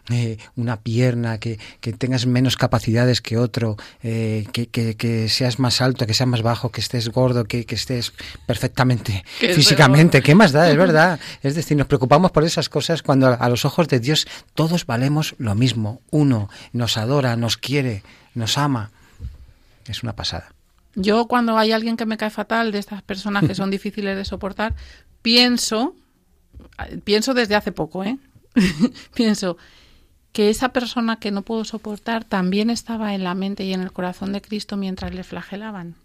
[0.09, 5.59] eh, una pierna, que, que, tengas menos capacidades que otro, eh, que, que, que, seas
[5.59, 8.11] más alto, que seas más bajo, que estés gordo, que, que estés
[8.47, 10.23] perfectamente físicamente.
[10.23, 10.67] ¿Qué más da?
[10.71, 11.19] Es verdad.
[11.43, 15.35] Es decir, nos preocupamos por esas cosas cuando a los ojos de Dios todos valemos
[15.37, 16.01] lo mismo.
[16.09, 18.01] Uno nos adora, nos quiere
[18.35, 18.91] nos ama.
[19.87, 20.53] Es una pasada.
[20.95, 24.25] Yo cuando hay alguien que me cae fatal, de estas personas que son difíciles de
[24.25, 24.75] soportar,
[25.21, 25.95] pienso,
[27.03, 28.17] pienso desde hace poco, ¿eh?
[29.15, 29.57] pienso
[30.31, 33.91] que esa persona que no puedo soportar también estaba en la mente y en el
[33.91, 35.95] corazón de Cristo mientras le flagelaban.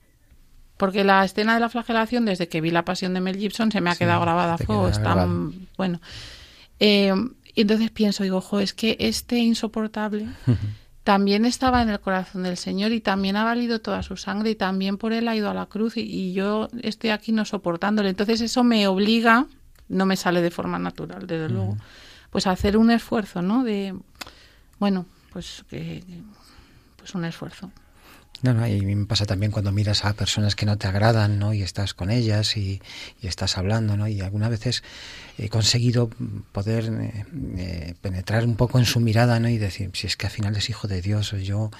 [0.76, 3.80] Porque la escena de la flagelación, desde que vi la pasión de Mel Gibson, se
[3.80, 4.88] me ha quedado grabada a fuego.
[4.88, 5.26] Está,
[5.76, 6.00] bueno.
[6.78, 7.12] Eh,
[7.56, 10.28] entonces pienso, digo, ojo, es que este insoportable
[11.08, 14.54] también estaba en el corazón del Señor y también ha valido toda su sangre y
[14.54, 18.10] también por él ha ido a la cruz y, yo estoy aquí no soportándole.
[18.10, 19.46] Entonces eso me obliga,
[19.88, 21.78] no me sale de forma natural, desde luego,
[22.28, 23.64] pues a hacer un esfuerzo, ¿no?
[23.64, 23.94] De,
[24.78, 26.04] bueno, pues, que,
[26.98, 27.70] pues un esfuerzo.
[28.42, 31.54] No, no, y me pasa también cuando miras a personas que no te agradan, ¿no?
[31.54, 32.82] Y estás con ellas y,
[33.22, 34.08] y estás hablando, ¿no?
[34.08, 34.84] Y algunas veces
[35.38, 36.10] he conseguido
[36.52, 37.24] poder eh,
[37.56, 39.48] eh, penetrar un poco en su mirada, ¿no?
[39.48, 41.70] Y decir, si es que al final es hijo de Dios, yo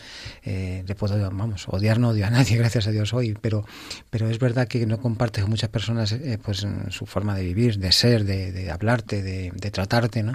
[0.44, 3.64] eh, le puedo, vamos, odiar no odio a nadie, gracias a Dios hoy, pero,
[4.11, 7.90] pero es verdad que no compartes con muchas personas, pues, su forma de vivir, de
[7.90, 10.35] ser, de, de hablarte, de, de, tratarte, ¿no?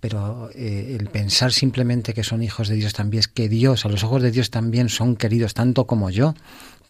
[0.00, 4.04] Pero el pensar simplemente que son hijos de Dios también es que Dios, a los
[4.04, 6.34] ojos de Dios también son queridos tanto como yo,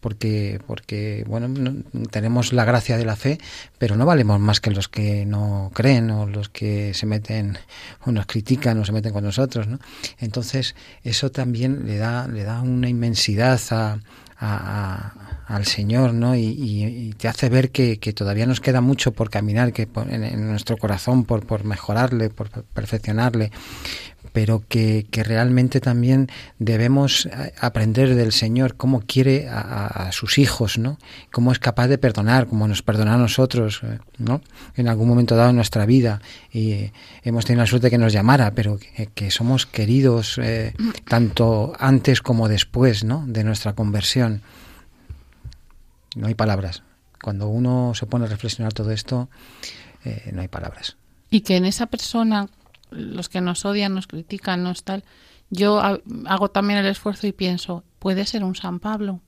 [0.00, 3.38] porque, porque bueno, tenemos la gracia de la fe,
[3.78, 7.58] pero no valemos más que los que no creen o los que se meten
[8.04, 9.78] o nos critican o se meten con nosotros, ¿no?
[10.18, 13.98] Entonces, eso también le da, le da una inmensidad a,
[14.40, 16.36] al Señor, ¿no?
[16.36, 21.24] Y, te hace ver que, todavía nos queda mucho por caminar, que en, nuestro corazón,
[21.24, 23.50] por, por mejorarle, por perfeccionarle,
[24.38, 26.28] pero que, que realmente también
[26.60, 30.96] debemos eh, aprender del Señor cómo quiere a, sus hijos, ¿no?
[31.32, 34.40] Cómo es capaz de perdonar, como nos perdona a nosotros, eh, ¿no?
[34.76, 36.22] En algún momento dado en nuestra vida
[36.52, 36.92] y eh,
[37.24, 40.40] hemos tenido la suerte que nos llamara, pero que, somos queridos
[41.04, 43.24] tanto antes como después, ¿no?
[43.26, 44.42] De nuestra conversión.
[46.14, 46.84] No hay palabras.
[47.20, 49.28] Cuando uno se pone a reflexionar todo esto,
[50.30, 50.96] no hay palabras.
[51.28, 52.48] Y que en esa persona
[52.90, 55.04] los que nos odian, nos critican, nos tal.
[55.50, 59.20] Yo hago también el esfuerzo y pienso, puede ser un San Pablo.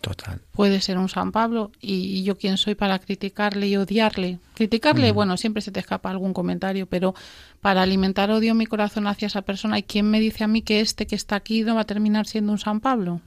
[0.00, 0.38] Total.
[0.52, 4.38] Puede ser un San Pablo y, yo quién soy para criticarle y odiarle.
[4.52, 7.14] Criticarle, bueno, siempre se te escapa algún comentario, pero
[7.62, 10.60] para alimentar odio en mi corazón hacia esa persona, ¿y quién me dice a mí
[10.60, 13.22] que este que está aquí no va a terminar siendo un San Pablo?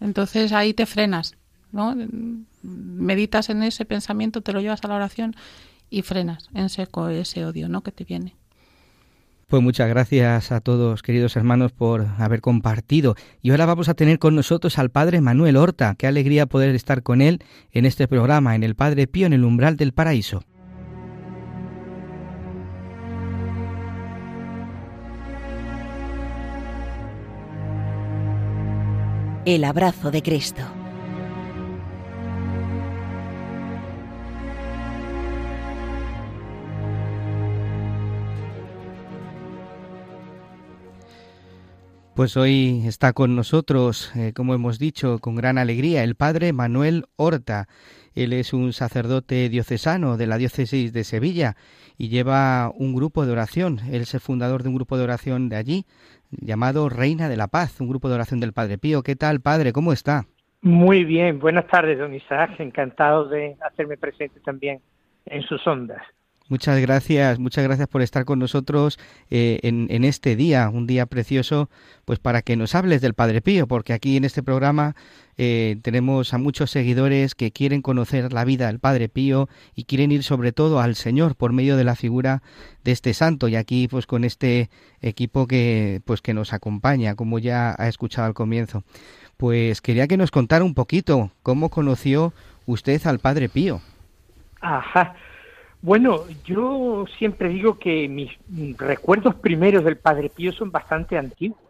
[0.00, 1.36] Entonces ahí te frenas,
[1.70, 1.94] ¿no?
[2.62, 5.36] Meditas en ese pensamiento, te lo llevas a la oración
[5.88, 7.82] y frenas en seco ese odio, ¿no?
[7.82, 8.34] Que te viene.
[9.48, 13.14] Pues muchas gracias a todos, queridos hermanos, por haber compartido.
[13.40, 15.94] Y ahora vamos a tener con nosotros al Padre Manuel Horta.
[15.96, 19.44] Qué alegría poder estar con él en este programa, en el Padre Pío en el
[19.44, 20.42] umbral del paraíso.
[29.46, 30.77] El abrazo de Cristo.
[42.18, 47.04] Pues hoy está con nosotros, eh, como hemos dicho, con gran alegría, el padre Manuel
[47.14, 47.68] Horta.
[48.12, 51.54] Él es un sacerdote diocesano de la diócesis de Sevilla
[51.96, 53.78] y lleva un grupo de oración.
[53.92, 55.84] Él es el fundador de un grupo de oración de allí,
[56.32, 59.04] llamado Reina de la Paz, un grupo de oración del Padre Pío.
[59.04, 59.72] ¿Qué tal, padre?
[59.72, 60.24] ¿Cómo está?
[60.60, 62.58] Muy bien, buenas tardes, don Isaac.
[62.58, 64.80] Encantado de hacerme presente también
[65.26, 66.02] en sus ondas.
[66.48, 68.98] Muchas gracias, muchas gracias por estar con nosotros
[69.30, 71.68] eh, en, este día, un día precioso,
[72.06, 74.96] pues para que nos hables del Padre Pío, porque aquí en este programa
[75.36, 80.10] eh, tenemos a muchos seguidores que quieren conocer la vida del Padre Pío y quieren
[80.10, 82.42] ir sobre todo al Señor por medio de la figura
[82.82, 84.70] de este santo y aquí pues con este
[85.02, 88.84] equipo que pues que nos acompaña, como ya ha escuchado al comienzo.
[89.36, 92.32] Pues quería que nos contara un poquito cómo conoció
[92.64, 93.82] usted al Padre Pío.
[94.62, 95.14] Ajá.
[95.80, 98.36] Bueno, yo siempre digo que mis
[98.76, 101.62] recuerdos primeros del Padre Pío son bastante antiguos.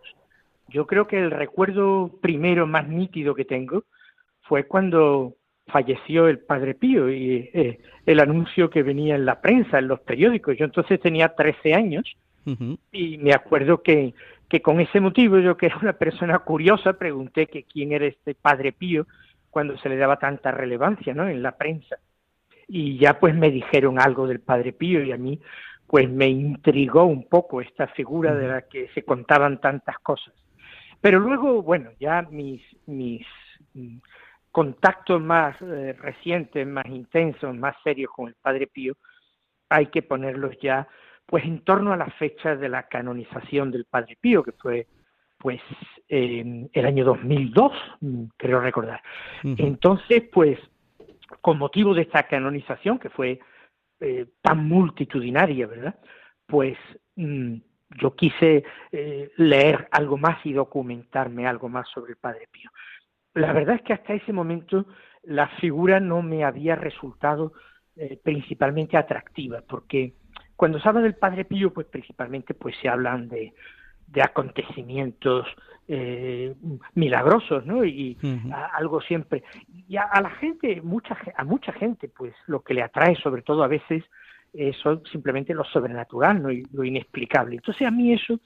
[0.68, 3.84] Yo creo que el recuerdo primero más nítido que tengo
[4.42, 5.34] fue cuando
[5.66, 10.00] falleció el Padre Pío y eh, el anuncio que venía en la prensa, en los
[10.00, 10.56] periódicos.
[10.56, 12.16] Yo entonces tenía 13 años
[12.92, 14.14] y me acuerdo que,
[14.48, 18.34] que con ese motivo, yo que era una persona curiosa, pregunté que quién era este
[18.34, 19.06] Padre Pío
[19.50, 21.28] cuando se le daba tanta relevancia ¿no?
[21.28, 21.98] en la prensa
[22.68, 25.40] y ya pues me dijeron algo del Padre Pío y a mí
[25.86, 30.34] pues me intrigó un poco esta figura de la que se contaban tantas cosas.
[31.00, 33.26] Pero luego, bueno, ya mis, mis
[33.72, 33.96] mm,
[34.50, 38.96] contactos más eh, recientes, más intensos, más serios con el Padre Pío,
[39.70, 40.86] hay que ponerlos ya
[41.24, 44.86] pues en torno a la fecha de la canonización del Padre Pío, que fue
[45.38, 45.60] pues
[46.08, 49.00] el año 2002, mm, creo recordar.
[49.42, 50.58] Entonces, pues
[51.40, 53.40] con motivo de esta canonización, que fue
[54.00, 55.98] eh, tan multitudinaria, ¿verdad?
[56.46, 56.76] Pues
[57.16, 57.54] mm,
[58.00, 62.70] yo quise eh, leer algo más y documentarme algo más sobre el Padre Pío.
[63.34, 64.86] La verdad es que hasta ese momento
[65.22, 67.52] la figura no me había resultado
[67.96, 70.14] eh, principalmente atractiva, porque
[70.56, 73.54] cuando se habla del Padre Pío, pues principalmente pues se hablan de,
[74.10, 75.46] de acontecimientos
[75.86, 76.54] eh,
[76.94, 77.84] milagrosos, ¿no?
[77.84, 78.16] Y
[78.76, 79.42] algo siempre.
[79.88, 83.62] Y a, la gente, mucha, a mucha gente, pues lo que le atrae sobre todo
[83.62, 84.04] a veces
[84.52, 84.76] es
[85.10, 86.50] simplemente lo sobrenatural, ¿no?
[86.50, 87.56] Y lo inexplicable.
[87.56, 88.40] Entonces a mí eso,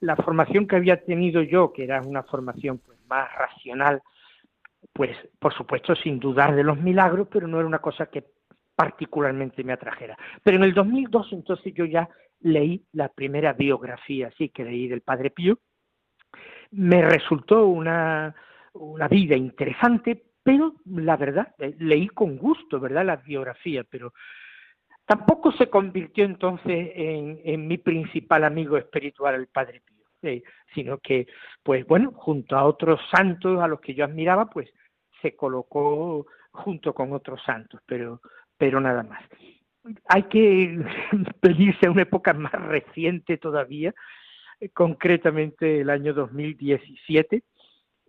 [0.00, 4.02] la formación que había tenido yo, que era una formación pues, más racional,
[4.92, 8.24] pues por supuesto sin dudar de los milagros, pero no era una cosa que
[8.74, 10.16] particularmente me atrajera.
[10.42, 12.08] Pero en el 2002 entonces yo ya
[12.40, 15.58] leí la primera biografía, sí, que leí del Padre Pío.
[16.70, 18.34] Me resultó una,
[18.74, 24.12] una vida interesante, pero la verdad, eh, leí con gusto, ¿verdad?, la biografía, pero
[25.04, 30.42] tampoco se convirtió entonces en, en mi principal amigo espiritual, el Padre Pío,
[30.74, 31.26] sino que,
[31.62, 34.68] pues bueno, junto a otros santos a los que yo admiraba, pues
[35.22, 38.20] se colocó junto con otros santos, pero,
[38.56, 39.22] pero nada más
[40.08, 40.78] hay que
[41.40, 43.94] pedirse a una época más reciente todavía,
[44.60, 47.42] eh, concretamente el año 2017.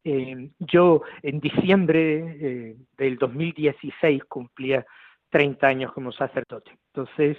[0.04, 4.86] Eh, yo en diciembre eh, del 2016 cumplía
[5.30, 6.72] 30 años como sacerdote.
[6.94, 7.38] Entonces,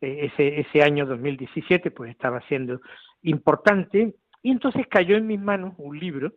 [0.00, 2.80] eh, ese, ese año 2017 pues estaba siendo
[3.22, 6.32] importante y entonces cayó en mis manos un libro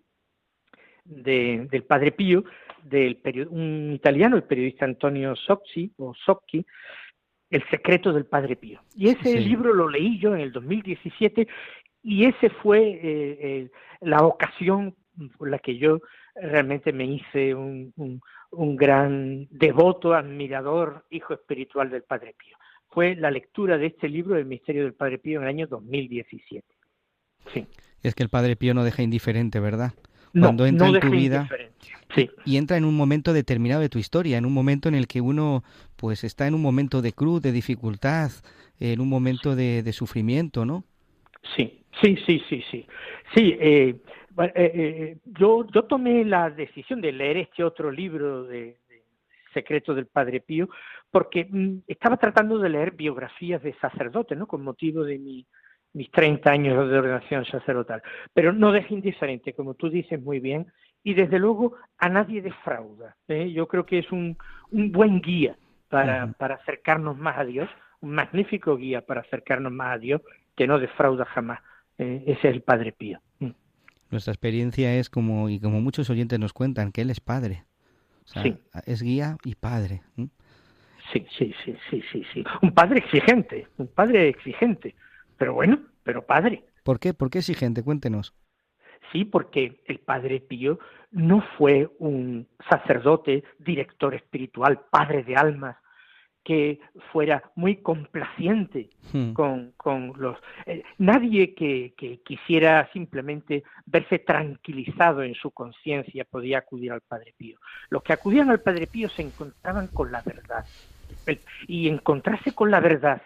[1.03, 2.43] de, del Padre Pío,
[2.83, 6.65] del un italiano, el periodista Antonio Socci, o Socchi,
[7.51, 8.81] El secreto del Padre Pío.
[8.95, 11.47] Y ese libro lo leí yo en el 2017
[12.01, 14.95] y ese fue eh, eh, la ocasión
[15.37, 15.99] por la que yo
[16.35, 17.93] realmente me hice un,
[18.51, 22.57] un, gran devoto, admirador, hijo espiritual del Padre Pío.
[22.87, 26.65] Fue la lectura de este libro, El misterio del Padre Pío, en el año 2017.
[27.47, 27.67] Sí.
[28.01, 29.93] Es que el Padre Pío no deja indiferente, ¿verdad?
[30.33, 31.49] Cuando entra en tu vida
[32.15, 32.29] sí.
[32.45, 35.21] y entra en un momento determinado de tu historia, en un momento en el que
[35.21, 35.63] uno
[35.95, 38.31] pues está en un momento de cruz, de dificultad,
[38.79, 40.83] en un momento de, de sufrimiento, ¿no?
[41.55, 42.87] Sí, sí, sí, sí, sí.
[43.35, 43.95] Sí, eh,
[44.37, 48.77] eh, eh, yo, yo tomé la decisión de leer este otro libro de,
[49.53, 50.69] Secreto del Padre Pío
[51.09, 54.47] porque mm, estaba tratando de leer biografías de sacerdotes, ¿no?
[54.47, 55.45] Con motivo de mi,
[55.93, 58.01] mis 30 años de ordenación sacerdotal.
[58.33, 60.67] Pero no deja indiferente, como tú dices muy bien,
[61.03, 63.15] y desde luego a nadie defrauda.
[63.27, 64.37] Yo creo que es un,
[64.71, 65.55] un buen guía
[65.89, 67.69] para, para acercarnos más a Dios,
[68.01, 70.21] un magnífico guía para acercarnos más a Dios
[70.55, 71.59] que no defrauda jamás.
[71.97, 73.19] ese es el Padre Pío.
[73.39, 73.49] Mm.
[74.09, 77.63] Nuestra experiencia es como, y como muchos oyentes nos cuentan, que Él es Padre.
[78.25, 78.57] sí.
[78.85, 80.01] Es guía y Padre.
[81.11, 82.43] Sí, sí, sí, sí, sí, sí.
[82.61, 84.95] Un Padre exigente, un Padre exigente.
[85.41, 86.65] Pero bueno, pero Padre.
[86.83, 87.15] ¿Por qué?
[87.15, 87.81] ¿Por qué exigente?
[87.81, 88.35] Cuéntenos.
[89.11, 90.77] Sí, porque el Padre Pío
[91.09, 95.77] no fue un sacerdote, director espiritual, padre de almas,
[96.43, 96.79] que
[97.11, 99.33] fuera muy complaciente hmm.
[99.33, 100.37] con, con, los...
[100.67, 107.33] Eh, nadie que, que, quisiera simplemente verse tranquilizado en su conciencia podía acudir al Padre
[107.35, 107.57] Pío.
[107.89, 110.63] Los que acudían al Padre Pío se encontraban con la verdad.
[111.67, 113.23] y encontrarse con la verdad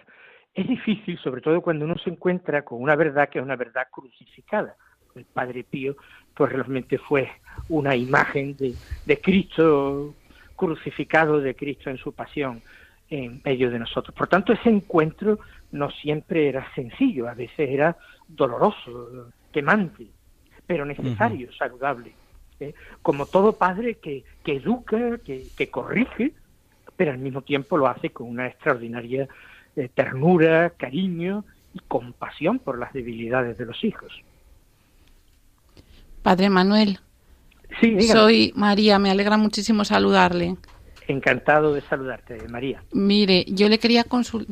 [0.55, 3.87] es difícil, sobre todo cuando uno se encuentra con una verdad que es una verdad
[3.91, 4.75] crucificada.
[5.13, 5.95] El Padre Pío,
[6.33, 7.29] pues realmente fue
[7.69, 8.73] una imagen de,
[9.05, 10.13] de Cristo
[10.55, 12.61] crucificado, de Cristo en su pasión
[13.09, 14.15] en medio de nosotros.
[14.15, 15.39] Por tanto, ese encuentro
[15.71, 20.07] no siempre era sencillo, a veces era doloroso, quemante,
[20.65, 22.13] pero necesario, saludable.
[22.59, 22.73] ¿eh?
[23.01, 26.31] Como todo padre que, que educa, que, que, corrige,
[26.95, 29.27] pero al mismo tiempo lo hace con una extraordinaria
[29.75, 34.11] eh, ternura, cariño y compasión por las debilidades de los hijos.
[36.21, 36.99] Padre Manuel,
[37.81, 40.55] sí, soy María, me alegra muchísimo saludarle.
[41.07, 42.83] Encantado de saludarte, María.
[42.91, 44.05] Mire, yo le quería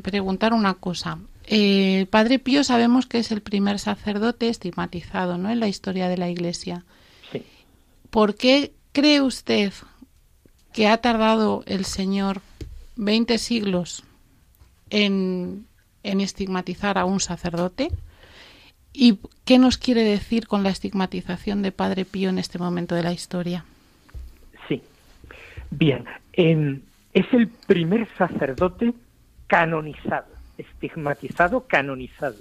[0.03, 1.17] preguntar una cosa.
[1.45, 5.49] Eh, el Padre Pío sabemos que es el primer sacerdote estigmatizado ¿no?
[5.49, 6.85] en la historia de la Iglesia.
[7.31, 7.43] Sí.
[8.11, 9.73] ¿Por qué cree usted
[10.73, 12.41] que ha tardado el Señor
[12.97, 14.03] 20 siglos
[14.93, 15.65] en,
[16.03, 17.89] estigmatizar a un sacerdote?
[18.93, 23.03] ¿Y qué nos quiere decir con la estigmatización de Padre Pío en este momento de
[23.03, 23.65] la historia?
[24.67, 24.81] Sí.
[25.71, 28.93] Bien, es el primer sacerdote
[29.47, 30.27] canonizado,
[30.57, 32.35] estigmatizado, canonizado.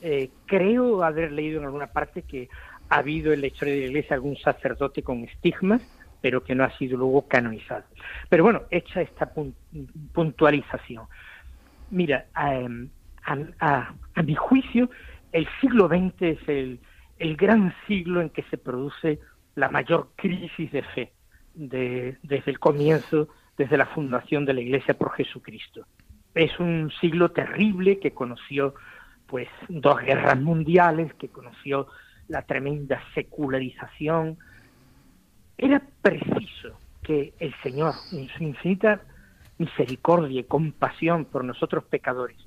[0.00, 2.48] Eh, creo haber leído en alguna parte que
[2.88, 5.82] ha habido en la historia de la Iglesia algún sacerdote con estigmas,
[6.20, 7.84] pero que no ha sido luego canonizado.
[8.28, 9.32] Pero bueno, hecha esta
[10.12, 11.06] puntualización.
[11.90, 14.90] Mira, a, mi juicio,
[15.32, 16.80] el siglo XX es el,
[17.18, 19.18] el gran siglo en que se produce
[19.54, 21.12] la mayor crisis de fe
[21.54, 25.86] desde el comienzo, desde la fundación de la Iglesia por Jesucristo.
[26.34, 28.74] Es un siglo terrible que conoció
[29.26, 31.88] pues dos guerras mundiales, que conoció
[32.28, 34.38] la tremenda secularización.
[35.56, 39.00] Era preciso que el Señor, en su infinita
[39.58, 42.38] misericordia y compasión por nosotros pecadores,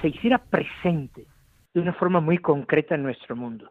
[0.00, 1.26] se hiciera presente
[1.72, 3.70] de una forma muy concreta en nuestro mundo.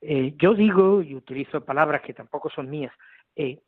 [0.00, 2.92] Eh, yo digo, y utilizo palabras que tampoco son mías,
[3.34, 3.60] eh,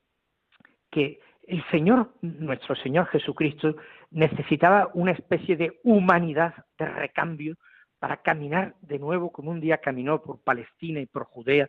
[0.91, 3.77] que el Señor, nuestro Señor Jesucristo,
[4.11, 7.57] necesitaba una especie de humanidad de recambio
[7.99, 11.69] para caminar de nuevo como un día caminó por Palestina y por Judea,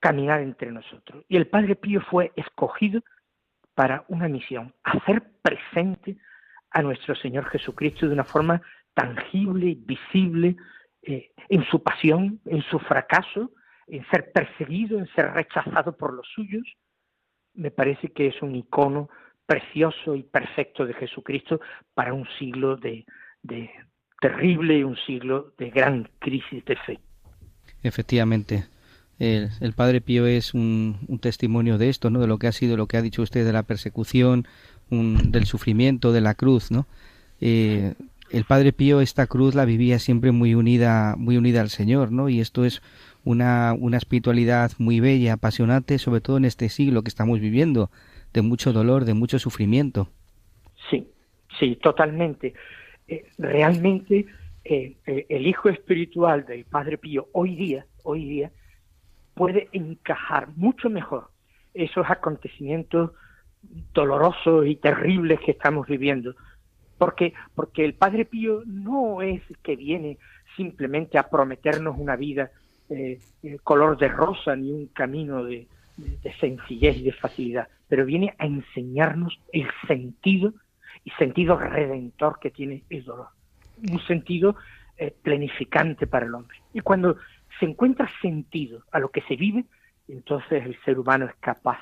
[0.00, 1.24] caminar entre nosotros.
[1.28, 3.02] Y el Padre Pío fue escogido
[3.74, 6.16] para una misión, hacer presente
[6.70, 8.60] a nuestro Señor Jesucristo de una forma
[8.94, 10.56] tangible, visible,
[11.02, 13.50] eh, en su pasión, en su fracaso,
[13.86, 16.64] en ser perseguido, en ser rechazado por los suyos,
[17.54, 19.08] me parece que es un icono
[19.46, 21.60] precioso y perfecto de Jesucristo
[21.94, 23.04] para un siglo de,
[23.42, 23.70] de
[24.20, 27.00] terrible y un siglo de gran crisis de fe.
[27.82, 28.64] Efectivamente.
[29.18, 32.20] El, Padre Pío es un, testimonio de esto, ¿no?
[32.20, 34.46] De lo que ha sido, lo que ha dicho usted de la persecución,
[34.90, 36.86] un, del sufrimiento, de la cruz, ¿no?
[37.40, 37.94] Eh,
[38.30, 42.28] el Padre Pío esta cruz la vivía siempre muy unida, muy unida al Señor, ¿no?
[42.28, 42.82] Y esto es
[43.24, 47.90] una, una espiritualidad muy bella, apasionante, sobre todo en este siglo que estamos viviendo,
[48.32, 50.08] de mucho dolor, de mucho sufrimiento.
[50.90, 51.06] Sí,
[51.58, 52.54] sí, totalmente.
[53.06, 54.26] Eh, realmente
[54.64, 58.50] eh, eh, el hijo espiritual del Padre Pío hoy día, hoy día,
[59.34, 61.28] puede encajar mucho mejor
[61.74, 63.12] esos acontecimientos
[63.94, 66.34] dolorosos y terribles que estamos viviendo.
[66.98, 70.18] Porque, porque el Padre Pío no es que viene
[70.56, 72.50] simplemente a prometernos una vida
[72.90, 73.18] eh,
[73.64, 75.66] color de rosa ni un camino de,
[75.96, 80.52] de, sencillez y de facilidad, pero viene a enseñarnos el sentido
[81.04, 83.28] y sentido redentor que tiene el dolor.
[83.90, 84.56] Un sentido
[84.98, 86.58] eh, planificante para el hombre.
[86.72, 87.16] Y cuando
[87.58, 89.64] se encuentra sentido a lo que se vive,
[90.08, 91.78] entonces el ser humano es capaz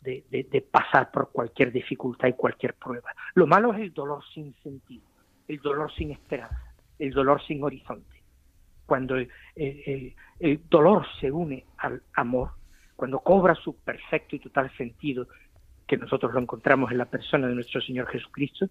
[0.00, 3.14] de, pasar por cualquier dificultad y cualquier prueba.
[3.34, 5.04] Lo malo es el dolor sin sentido,
[5.48, 8.22] el dolor sin esperanza, el dolor sin horizonte.
[8.84, 10.14] Cuando el,
[10.68, 12.50] dolor se une al amor,
[12.96, 15.28] cuando cobra su perfecto y total sentido,
[15.86, 18.68] que nosotros lo encontramos en la persona de nuestro Señor Jesucristo,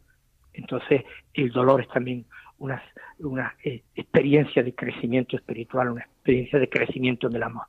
[0.53, 2.25] entonces el dolor es también
[2.61, 2.81] una,
[3.19, 7.65] una eh, experiencia de crecimiento espiritual, una experiencia de crecimiento en el amor.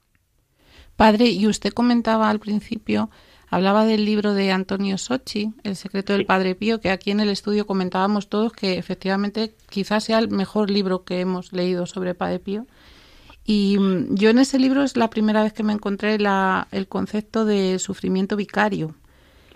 [0.97, 3.11] Padre, y usted comentaba al principio,
[3.49, 7.30] hablaba del libro de Antonio Sochi, El secreto del Padre Pío, que aquí en el
[7.30, 12.38] estudio comentábamos todos que efectivamente quizás sea el mejor libro que hemos leído sobre Padre
[12.38, 12.66] Pío.
[13.45, 16.86] Y mm, yo en ese libro es la primera vez que me encontré la, el
[16.86, 18.95] concepto de sufrimiento vicario.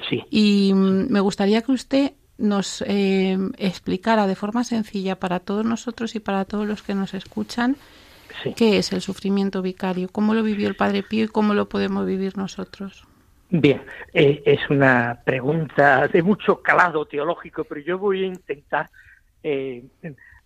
[0.09, 0.23] Sí.
[0.31, 6.15] Y mm, me gustaría que usted nos eh, explicara de forma sencilla para todos nosotros
[6.15, 7.77] y para todos los que nos escuchan
[8.57, 12.07] qué es el sufrimiento vicario, cómo lo vivió el Padre Pío y cómo lo podemos
[12.07, 13.07] vivir nosotros.
[13.49, 13.83] Bien,
[14.13, 18.91] eh, es una pregunta de mucho calado teológico, pero yo voy a intentar
[19.43, 19.85] eh,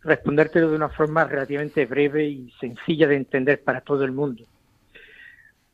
[0.02, 4.44] respondértelo de una forma relativamente breve y sencilla de entender para todo el mundo.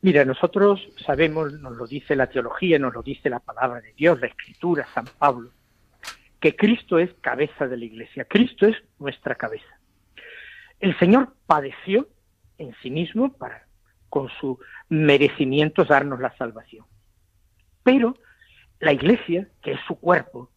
[0.02, 4.20] Mira, nosotros sabemos, nos lo dice la teología, nos lo dice la palabra de Dios,
[4.20, 5.50] la Escritura, San Pablo,
[6.40, 9.80] que Cristo es cabeza de la Iglesia, Cristo es nuestra cabeza.
[10.80, 12.08] El Señor padeció
[12.58, 13.66] en sí mismo para,
[14.08, 14.58] con su
[14.88, 16.84] merecimiento, darnos la salvación.
[17.82, 18.16] Pero
[18.80, 20.50] la Iglesia, que es su cuerpo,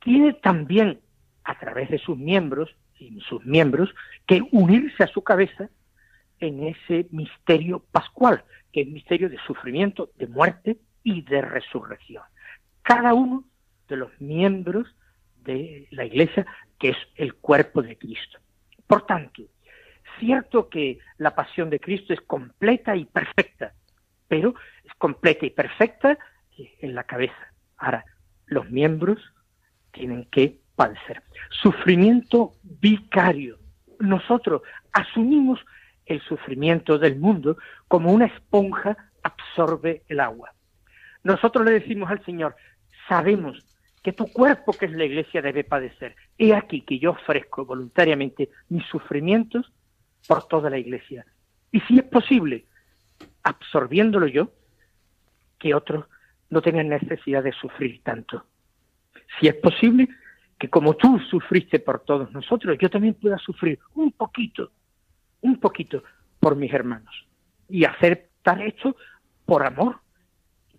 [0.00, 1.00] tiene también,
[1.44, 3.94] a través de sus miembros, y sus miembros,
[4.26, 5.70] que unirse a su cabeza
[6.40, 12.22] en ese misterio pascual, que es misterio de sufrimiento, de muerte y de resurrección.
[12.82, 13.44] Cada uno
[13.88, 14.86] de los miembros
[15.36, 16.46] de la Iglesia,
[16.78, 18.38] que es el cuerpo de Cristo.
[18.86, 19.42] Por tanto,
[20.18, 23.72] cierto que la pasión de Cristo es completa y perfecta,
[24.26, 26.18] pero es completa y perfecta
[26.80, 27.52] en la cabeza.
[27.76, 28.04] Ahora,
[28.46, 29.18] los miembros
[29.92, 31.22] tienen que padecer.
[31.50, 33.58] Sufrimiento vicario.
[33.98, 34.62] Nosotros
[34.92, 35.60] asumimos
[36.06, 40.54] el sufrimiento del mundo como una esponja absorbe el agua.
[41.22, 42.56] Nosotros le decimos al Señor,
[43.08, 43.64] sabemos
[44.02, 46.14] que tu cuerpo, que es la iglesia, debe padecer.
[46.36, 49.72] He aquí que yo ofrezco voluntariamente mis sufrimientos
[50.26, 51.26] por toda la iglesia.
[51.72, 52.66] Y si es posible,
[53.42, 54.52] absorbiéndolo yo,
[55.58, 56.06] que otros
[56.50, 58.44] no tengan necesidad de sufrir tanto.
[59.38, 60.08] Si es posible,
[60.58, 64.72] que como tú sufriste por todos nosotros, yo también pueda sufrir un poquito,
[65.42, 66.02] un poquito
[66.40, 67.26] por mis hermanos.
[67.68, 68.96] Y aceptar esto
[69.44, 70.00] por amor,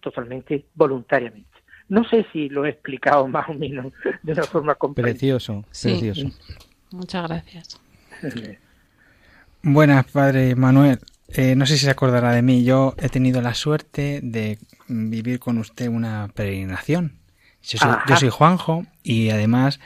[0.02, 1.49] totalmente voluntariamente.
[1.90, 3.92] No sé si lo he explicado más o menos
[4.24, 5.10] de una forma completa.
[5.10, 6.32] Precioso, precioso.
[6.92, 7.82] Muchas gracias.
[9.62, 11.00] Buenas, padre Manuel.
[11.28, 12.64] Eh, no sé si se acordará de mí.
[12.64, 17.20] Yo he tenido la suerte de vivir con usted una peregrinación.
[17.62, 17.78] Yo
[18.16, 19.80] soy, Juanjo y además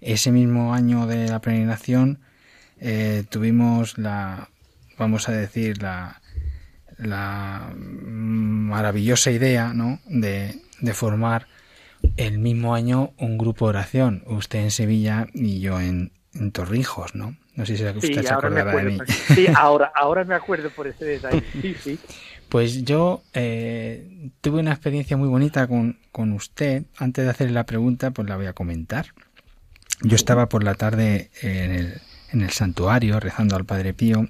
[0.00, 2.20] ese mismo año de la peregrinación
[2.78, 4.50] eh, tuvimos la,
[4.98, 6.20] vamos a decir, la,
[6.98, 10.00] la maravillosa idea ¿no?
[10.06, 11.46] de, de formar
[12.16, 16.12] el mismo año un grupo de oración, usted en Sevilla y yo en,
[16.52, 17.36] Torrijos, ¿no?
[17.56, 18.98] No sé si usted se acordará de mí.
[19.34, 21.42] Sí, ahora, ahora me acuerdo por ese detalle.
[21.62, 21.98] Sí, sí.
[22.48, 26.84] Pues yo eh, tuve una experiencia muy bonita con, con, usted.
[26.96, 29.06] Antes de hacerle la pregunta, pues la voy a comentar.
[30.02, 32.00] Yo estaba por la tarde en el,
[32.32, 34.28] en el santuario rezando al Padre Pío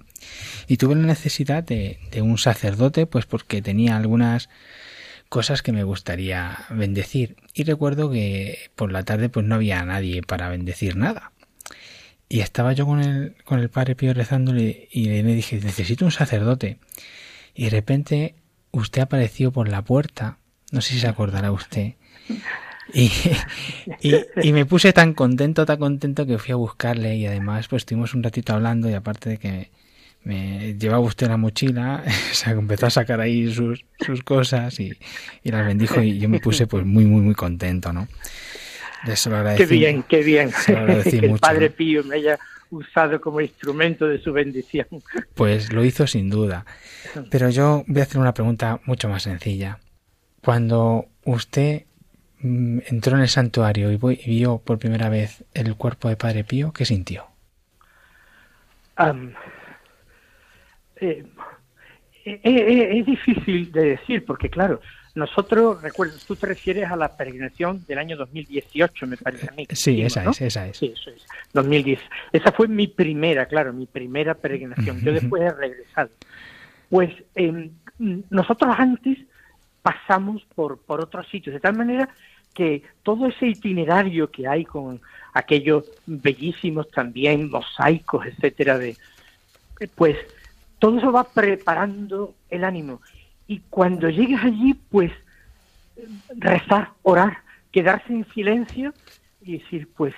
[0.66, 4.48] y tuve la necesidad de, de un sacerdote, pues porque tenía algunas
[5.28, 7.36] cosas que me gustaría bendecir.
[7.54, 11.32] Y recuerdo que por la tarde pues no había nadie para bendecir nada.
[12.28, 16.10] Y estaba yo con el, con el padre Pío rezándole y le dije, necesito un
[16.10, 16.78] sacerdote.
[17.54, 18.34] Y de repente
[18.70, 20.38] usted apareció por la puerta,
[20.70, 21.94] no sé si se acordará usted,
[22.94, 23.10] Y,
[24.42, 28.14] y, me puse tan contento, tan contento que fui a buscarle y además pues estuvimos
[28.14, 29.70] un ratito hablando y aparte de que
[30.28, 32.04] me llevaba usted la mochila,
[32.46, 34.92] empezó a sacar ahí sus, sus cosas y,
[35.42, 38.06] y, las bendijo y yo me puse pues muy, muy, muy contento, ¿no?
[39.06, 40.50] Eso lo Qué bien, qué bien.
[40.66, 42.38] que el Padre Pío me haya
[42.70, 44.86] usado como instrumento de su bendición.
[45.34, 46.66] Pues lo hizo sin duda.
[47.30, 49.78] Pero yo voy a hacer una pregunta mucho más sencilla.
[50.44, 51.84] Cuando usted
[52.40, 56.72] mm, entró en el santuario y vio por primera vez el cuerpo de Padre Pío,
[56.74, 57.24] ¿qué sintió?
[61.00, 61.24] Eh,
[62.24, 64.80] eh, eh, es difícil de decir porque, claro,
[65.14, 69.66] nosotros, recuerdo, tú te refieres a la peregrinación del año 2018, me parece a mí.
[69.70, 70.76] Sí, esa es, esa es.
[70.76, 71.26] Sí, eso es.
[71.54, 72.00] 2010.
[72.32, 75.00] Esa fue mi primera, claro, mi primera peregrinación.
[75.00, 76.10] Yo después he regresado.
[76.88, 77.70] Pues em,
[78.30, 79.18] nosotros antes
[79.82, 82.08] pasamos por, por otros sitios, de tal manera
[82.54, 85.00] que todo ese itinerario que hay con
[85.32, 88.96] aquellos bellísimos también mosaicos, etcétera, de
[89.94, 90.16] pues
[90.78, 93.00] todo eso va preparando el ánimo
[93.46, 95.10] y cuando llegues allí, pues
[96.36, 97.38] rezar, orar,
[97.72, 98.92] quedarse en silencio
[99.40, 100.14] y decir, pues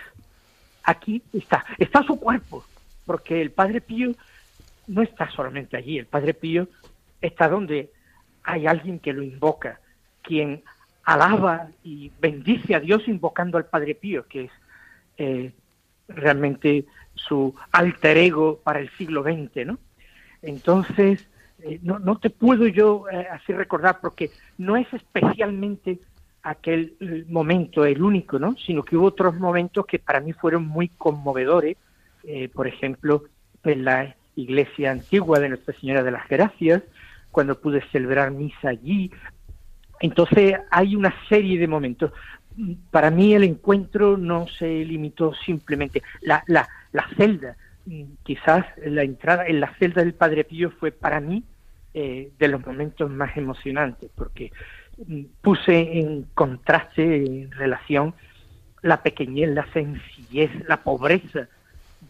[0.82, 2.64] aquí está, está su cuerpo,
[3.06, 4.12] porque el Padre Pío
[4.88, 6.68] no está solamente allí, el Padre Pío
[7.20, 7.92] está donde
[8.42, 9.80] hay alguien que lo invoca,
[10.22, 10.62] quien
[11.04, 14.50] alaba y bendice a Dios invocando al Padre Pío, que es
[15.18, 15.52] eh,
[16.08, 16.84] realmente
[17.14, 19.78] su alter ego para el siglo XX, ¿no?
[20.42, 21.26] Entonces,
[21.62, 25.98] eh, no, no te puedo yo eh, así recordar porque no es especialmente
[26.42, 28.56] aquel eh, momento el único, ¿no?
[28.66, 31.76] Sino que hubo otros momentos que para mí fueron muy conmovedores,
[32.52, 33.24] por ejemplo,
[33.64, 36.82] en la iglesia antigua de Nuestra Señora de las Gracias,
[37.30, 39.10] cuando pude celebrar misa allí.
[40.00, 42.12] Entonces hay una serie de momentos.
[42.90, 47.56] Para mí el encuentro no se limitó simplemente la, la, la celda,
[48.22, 51.44] quizás la entrada en la celda del Padre Pío fue para mí
[51.92, 54.52] eh, de los momentos más emocionantes, porque
[55.06, 58.14] mm, puse en contraste, en relación,
[58.82, 61.48] la pequeñez, la sencillez, la pobreza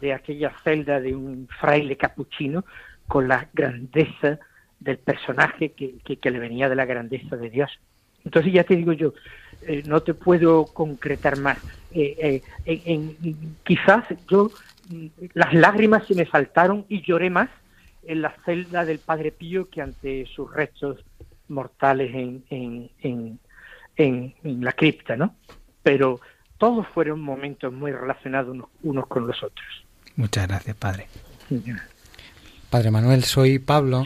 [0.00, 2.64] de aquella celda de un fraile capuchino
[3.06, 4.38] con la grandeza
[4.78, 7.70] del personaje que, que, le venía de la grandeza de Dios.
[8.24, 9.14] Entonces ya te digo yo,
[9.62, 11.58] eh, no te puedo concretar más.
[11.92, 13.16] Eh, en,
[13.64, 14.50] quizás yo
[15.34, 17.48] las lágrimas se me saltaron y lloré más
[18.04, 21.04] en la celda del Padre Pío que ante sus restos
[21.48, 22.90] mortales en, en,
[23.96, 25.34] en, en, la cripta, ¿no?
[25.82, 26.20] Pero
[26.58, 29.66] todos fueron momentos muy relacionados unos, con los otros.
[30.16, 31.06] Muchas gracias, Padre.
[32.70, 34.04] Padre Manuel, soy Pablo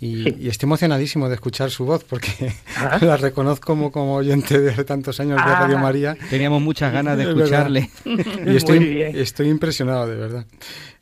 [0.00, 2.98] y, estoy emocionadísimo de escuchar su voz porque ah.
[3.02, 5.60] la reconozco como, como oyente de tantos años de ah.
[5.62, 6.16] Radio María.
[6.30, 7.90] Teníamos muchas ganas de escucharle.
[8.04, 10.46] y estoy, estoy impresionado, de verdad.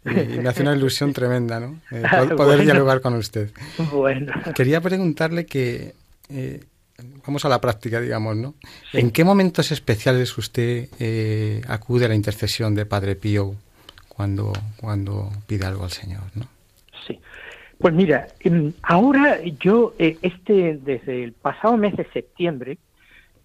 [0.07, 1.81] Y, me hace una ilusión tremenda, ¿no?
[1.91, 2.03] Eh,
[2.35, 3.51] poder dialogar con usted.
[3.93, 4.33] Bueno.
[4.55, 5.95] Quería preguntarle que...
[6.31, 6.65] Eh,
[7.27, 8.55] vamos a la práctica, digamos, ¿no?
[8.93, 13.55] ¿En qué momentos especiales usted eh, acude a la intercesión de Padre Pío
[14.09, 16.47] cuando, cuando pide algo al Señor, ¿no?
[17.79, 22.79] Pues mira, em, ahora yo, eh, este, desde el pasado mes de septiembre,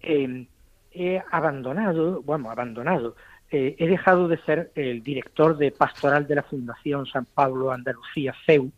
[0.00, 0.46] em,
[0.92, 3.16] he abandonado, bueno, abandonado,
[3.50, 8.34] eh, he dejado de ser el director de pastoral de la Fundación San Pablo Andalucía
[8.46, 8.70] CEU,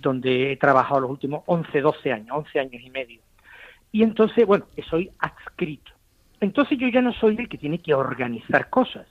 [0.00, 3.20] donde he trabajado los últimos 11, 12 años, 11 años y medio.
[3.92, 5.92] Y entonces, bueno, soy adscrito.
[6.40, 9.06] Entonces yo ya no soy el que tiene que organizar cosas.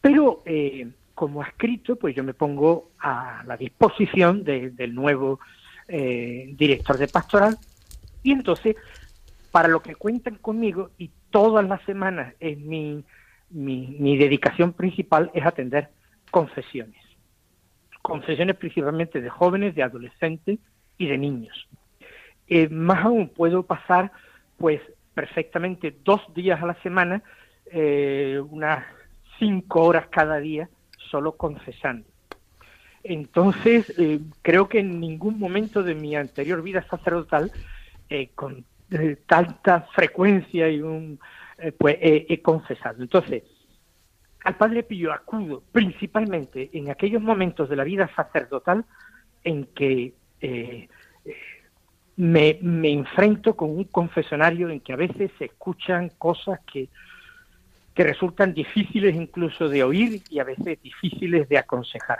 [0.00, 5.40] Pero eh, como escrito, pues yo me pongo a la disposición del nuevo
[5.88, 7.56] eh, director de pastoral
[8.22, 8.76] y entonces,
[9.50, 13.02] para lo que cuentan conmigo y todas las semanas es mi,
[13.48, 15.88] mi, dedicación principal es atender
[16.30, 17.00] confesiones.
[18.02, 20.58] Confesiones principalmente de jóvenes, de adolescentes
[20.98, 21.66] y de niños.
[22.46, 24.12] Eh, más aún puedo pasar
[24.58, 24.82] pues
[25.14, 27.22] perfectamente dos días a la semana,
[27.72, 28.84] eh, unas
[29.38, 30.68] cinco horas cada día,
[31.10, 32.06] solo confesando.
[33.08, 37.52] Entonces, eh, creo que en ningún momento de mi anterior vida sacerdotal,
[38.08, 41.18] eh, con eh, tanta frecuencia y un,
[41.78, 43.02] pues he confesado.
[43.02, 43.44] Entonces,
[44.44, 48.84] al Padre Pío acudo principalmente en aquellos momentos de la vida sacerdotal
[49.42, 50.12] en que
[52.16, 56.88] me, me enfrento con un confesonario en que a veces se escuchan cosas que
[57.96, 62.18] que resultan difíciles incluso de oír y a veces difíciles de aconsejar.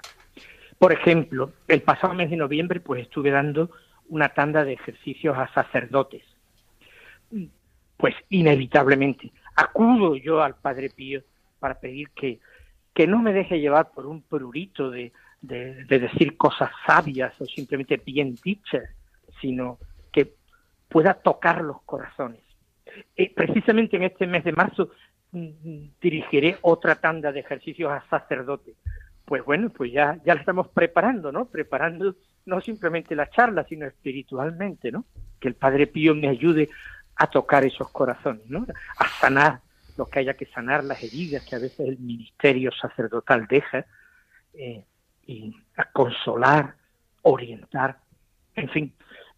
[0.79, 3.71] Por ejemplo, el pasado mes de noviembre, pues, estuve dando
[4.09, 6.23] una tanda de ejercicios a sacerdotes.
[7.99, 11.23] pues inevitablemente acudo yo al Padre Pío
[11.59, 12.41] para pedir que,
[12.95, 17.97] que no me deje llevar por un prurito de, de, decir cosas sabias o simplemente
[17.97, 18.85] bien dichas,
[19.41, 19.79] sino
[20.13, 20.35] que
[20.89, 22.41] pueda tocar los corazones.
[23.17, 24.91] Eh, precisamente en este mes de marzo
[26.01, 28.75] dirigiré otra tanda de ejercicios a sacerdotes.
[29.25, 31.47] Pues bueno, pues ya, ya la estamos preparando, ¿no?
[31.47, 32.15] Preparando
[32.47, 35.05] no simplemente la charla, sino espiritualmente, ¿no?
[35.41, 36.69] Que el Padre Pío me ayude
[37.17, 38.67] a tocar esos corazones, ¿no?
[38.99, 39.61] A sanar
[39.97, 43.87] lo que haya que sanar, las heridas que a veces el ministerio sacerdotal deja,
[44.55, 44.85] eh,
[45.77, 46.75] a consolar,
[47.23, 47.99] orientar,
[48.55, 48.93] en fin,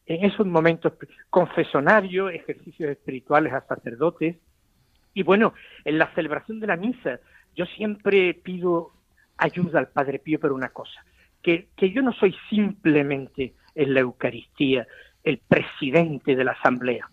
[0.07, 0.93] en esos momentos
[1.31, 4.37] confesonario, ejercicios espirituales a sacerdotes,
[5.19, 5.53] y bueno,
[5.85, 7.19] en la celebración de la misa,
[7.57, 8.93] yo siempre pido
[9.37, 11.05] ayuda al Padre Pío por una cosa,
[11.43, 14.87] que, que yo no soy simplemente en la Eucaristía
[15.25, 17.09] el presidente de la Asamblea,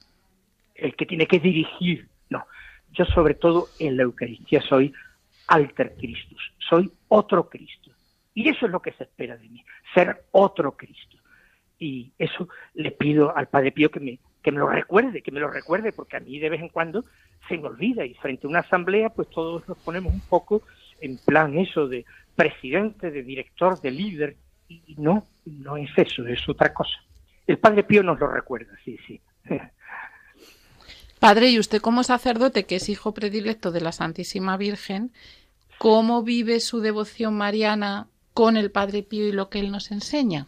[0.76, 2.46] el que tiene que dirigir, no,
[2.92, 4.94] yo sobre todo en la Eucaristía soy
[5.48, 7.90] alter Christus, soy otro Cristo.
[8.36, 11.18] Y eso es lo que se espera de mí, ser otro Cristo.
[11.80, 15.40] Y eso le pido al Padre Pío que me, que me lo recuerde, que me
[15.40, 17.04] lo recuerde, porque a mí de vez en cuando
[17.50, 20.62] se me olvida y frente a una asamblea pues todos nos ponemos un poco
[21.02, 24.36] en plan eso de presidente, de director, de líder,
[24.70, 26.94] y no, no es eso, es otra cosa.
[27.48, 29.20] El Padre Pío nos lo recuerda, sí, sí.
[31.20, 35.12] Padre, y usted como sacerdote, que es hijo predilecto de la Santísima Virgen,
[35.80, 40.46] ¿cómo vive su devoción mariana con el Padre Pío y lo que él nos enseña?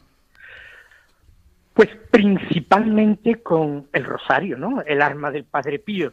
[1.78, 4.82] Pues principalmente con el rosario, ¿no?
[4.82, 6.12] El arma del Padre Pío.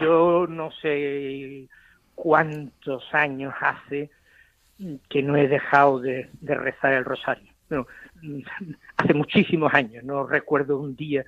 [0.00, 1.68] Yo no sé
[2.16, 4.10] cuántos años hace
[5.08, 7.52] que no he dejado de, rezar el rosario.
[8.96, 11.24] hace muchísimos años, no recuerdo un día,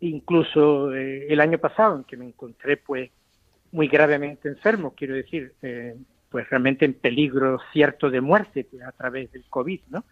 [0.00, 3.12] incluso eh, el año pasado, en que me encontré pues
[3.70, 5.94] muy gravemente enfermo, quiero decir, eh,
[6.34, 10.04] pues realmente en peligro cierto de muerte a través del COVID, ¿no?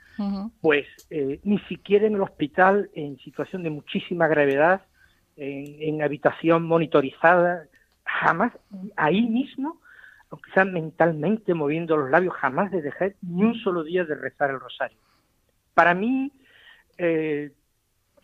[0.61, 4.83] Pues eh, ni siquiera en el hospital, en situación de muchísima gravedad,
[5.37, 7.65] en, habitación monitorizada,
[8.05, 8.53] jamás,
[8.95, 9.81] ahí mismo,
[10.31, 14.51] aunque sea mentalmente moviendo los labios, jamás de dejar ni un solo día de rezar
[14.51, 14.99] el rosario.
[15.75, 16.31] Para mí
[16.99, 17.51] eh,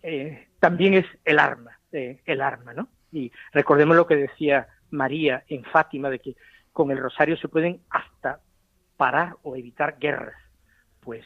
[0.05, 2.87] eh, también es el arma, el arma, ¿no?
[3.11, 6.37] Y recordemos lo que decía María en Fátima, de que
[6.73, 8.41] con el rosario se pueden hasta
[8.97, 10.37] parar o evitar guerras.
[11.01, 11.25] Pues,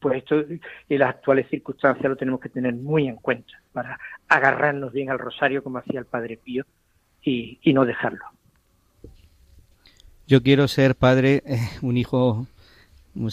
[0.00, 0.60] pues esto en
[0.98, 3.98] las actuales circunstancias lo tenemos que tener muy en cuenta para
[4.28, 6.64] agarrarnos bien al rosario como hacía el Padre Pío
[7.22, 8.24] y, no dejarlo.
[10.26, 12.46] Yo quiero ser padre, eh, un hijo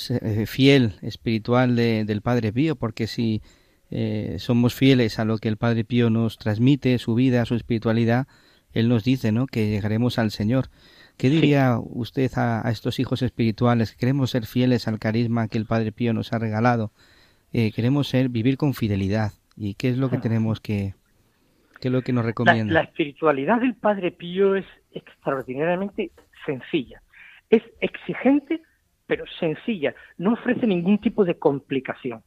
[0.09, 3.41] eh, fiel, espiritual del Padre Pío, porque si
[3.89, 8.27] eh, somos fieles a lo que el Padre Pío nos transmite, su vida, su espiritualidad,
[8.71, 9.47] Él nos dice ¿no?
[9.47, 10.69] que llegaremos al Señor.
[11.21, 13.95] ¿Qué diría usted a, estos hijos espirituales?
[13.95, 16.93] Queremos ser fieles al carisma que el Padre Pío nos ha regalado.
[17.53, 19.33] Eh, queremos ser, vivir con fidelidad.
[19.55, 20.95] ¿Y qué es lo que tenemos que,
[21.79, 22.73] qué es lo que nos recomienda?
[22.73, 26.09] La, espiritualidad del Padre Pío es extraordinariamente
[26.43, 27.03] sencilla.
[27.51, 28.63] Es exigente,
[29.05, 29.93] pero sencilla.
[30.17, 32.23] No ofrece ningún tipo de complicación.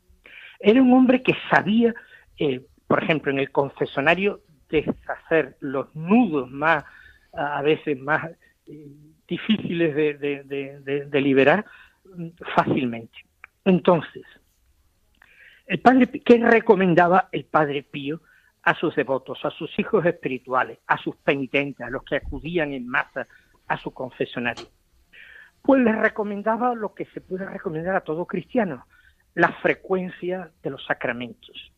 [0.61, 1.93] Era un hombre que sabía,
[2.39, 6.85] eh, por ejemplo, en el confesonario, deshacer los nudos más,
[7.33, 8.31] a veces más
[9.27, 11.65] difíciles de, liberar
[12.55, 13.19] fácilmente.
[13.65, 14.25] Entonces,
[15.67, 18.21] ¿qué recomendaba el Padre Pío
[18.63, 22.89] a sus devotos, a sus hijos espirituales, a sus penitentes, a los que acudían en
[22.89, 23.27] masa
[23.69, 24.67] a su confesionario?
[25.63, 28.87] Pues les recomendaba lo que se puede recomendar a todo cristiano,
[29.35, 31.73] la frecuencia de los sacramentos,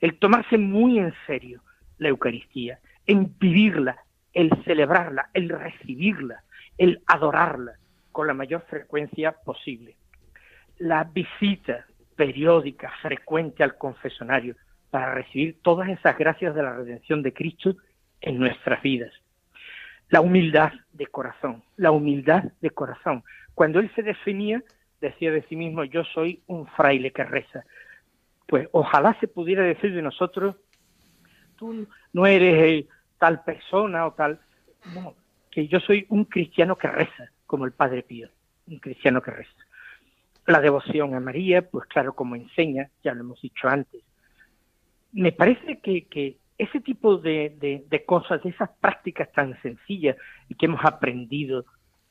[0.00, 1.62] el tomarse muy en serio
[1.98, 4.03] la Eucaristía, en vivirla,
[4.34, 6.42] el celebrarla, el recibirla,
[6.76, 7.72] el adorarla
[8.12, 9.96] con la mayor frecuencia posible.
[10.78, 14.56] La visita periódica, frecuente al confesonario
[14.90, 17.76] para recibir todas esas gracias de la redención de Cristo
[18.20, 19.12] en nuestras vidas.
[20.10, 23.24] La humildad de corazón, la humildad de corazón.
[23.54, 24.62] Cuando él se definía,
[25.00, 27.64] decía de sí mismo, yo soy un fraile que reza.
[28.46, 30.56] Pues ojalá se pudiera decir de nosotros,
[31.56, 32.88] tú no eres el
[33.24, 34.38] tal persona o tal.
[34.94, 35.14] No,
[35.50, 38.28] que yo soy un cristiano que reza, como el Padre Pío,
[38.66, 39.62] un cristiano que reza.
[40.46, 44.02] La devoción a María, pues claro, como enseña, ya lo hemos dicho antes.
[45.12, 50.16] Me parece que, ese tipo de, cosas, de esas prácticas tan sencillas
[50.50, 51.64] y que hemos aprendido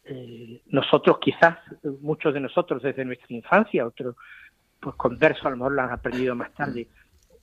[0.06, 1.60] eh, nosotros, quizás
[2.02, 4.16] muchos de nosotros desde nuestra infancia, otros
[4.80, 6.88] pues conversos a lo mejor lo han aprendido más tarde.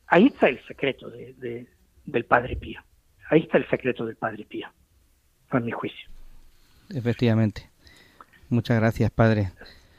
[0.08, 1.68] Ahí está el secreto de,
[2.04, 2.80] del Padre Pío
[3.30, 4.66] Ahí está el secreto del Padre Pío,
[5.50, 6.08] a mi juicio.
[6.92, 7.70] Efectivamente.
[8.48, 9.52] Muchas gracias, Padre.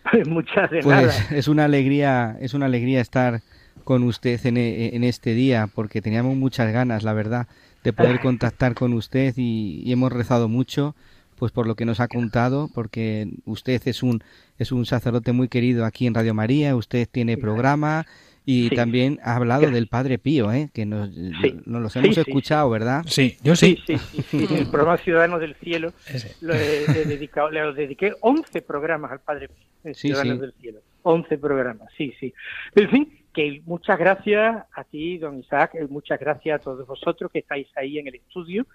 [0.28, 3.40] Muchas de pues es una alegría, es una alegría estar
[3.86, 7.48] con usted en, en, este día, porque teníamos muchas ganas, la verdad,
[7.84, 10.96] de poder contactar con usted y, y hemos rezado mucho
[11.42, 14.24] pues por lo que nos ha contado, porque usted es un
[14.60, 18.06] es un sacerdote muy querido aquí en Radio María, usted tiene programa
[18.46, 20.70] y también ha hablado del Padre Pío, ¿eh?
[20.74, 23.04] que nos, nos los hemos escuchado, ¿verdad?
[23.06, 23.78] Sí, yo sí.
[23.86, 25.94] Sí, el programa Ciudadanos del Cielo
[26.42, 30.80] lo he, dedicado, le dediqué 11 programas al Padre Pío, Ciudadanos del Cielo.
[31.04, 32.34] 11 programas, sí, sí.
[32.76, 37.40] En fin, que muchas gracias a ti, don Isaac, muchas gracias a todos vosotros que
[37.40, 38.66] estáis ahí en el estudio.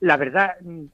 [0.00, 0.84] La verdad, mm,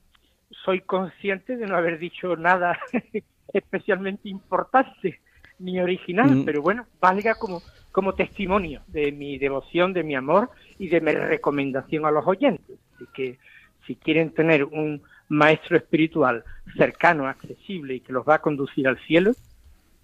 [0.64, 2.78] soy consciente de no haber dicho nada
[3.52, 5.20] especialmente importante
[5.62, 6.44] ni original, mm.
[6.44, 11.12] pero bueno, valga como, como testimonio de mi devoción, de mi amor y de mi
[11.12, 12.76] recomendación a los oyentes.
[12.94, 13.38] Así que
[13.86, 16.44] si quieren tener un maestro espiritual
[16.76, 19.32] cercano, accesible y que los va a conducir al cielo,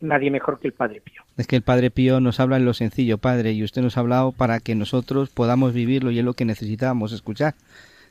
[0.01, 1.23] nadie mejor que el Padre Pío.
[1.37, 4.01] Es que el Padre Pío nos habla en lo sencillo, Padre, y usted nos ha
[4.01, 7.55] hablado para que nosotros podamos vivirlo y es lo que necesitábamos escuchar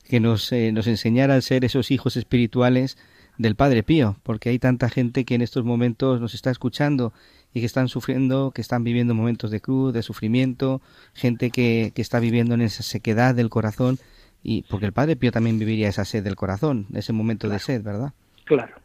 [0.08, 2.98] que nos, eh, nos enseñara a ser esos hijos espirituales
[3.38, 7.14] del Padre Pío, porque hay tanta gente que en estos momentos nos está escuchando
[7.54, 10.82] y que están sufriendo, que están viviendo momentos de cruz, de sufrimiento,
[11.14, 14.00] gente que, que está viviendo en esa sequedad del corazón,
[14.44, 17.84] y porque el Padre Pío también viviría esa sed del corazón, ese momento de sed,
[17.84, 18.14] ¿verdad?
[18.46, 18.76] Claro,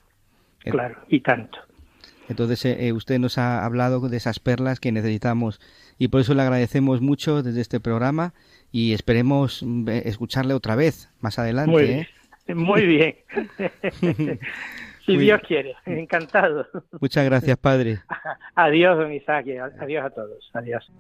[0.65, 1.59] claro, y tanto.
[2.29, 5.61] Entonces eh, eh, usted nos ha hablado de esas perlas que necesitamos
[5.99, 8.33] y por eso le agradecemos mucho desde este programa
[8.71, 11.73] y esperemos mm, escucharle otra vez más adelante.
[11.73, 11.99] Muy bien.
[12.01, 12.09] ¿eh?
[12.49, 13.17] Muy bien.
[15.07, 16.67] si Dios quiere, encantado.
[17.01, 17.99] Muchas gracias, padre.
[18.55, 19.47] Adiós, don Isaac.
[19.81, 20.51] Adiós a todos.
[20.55, 20.91] Adiós.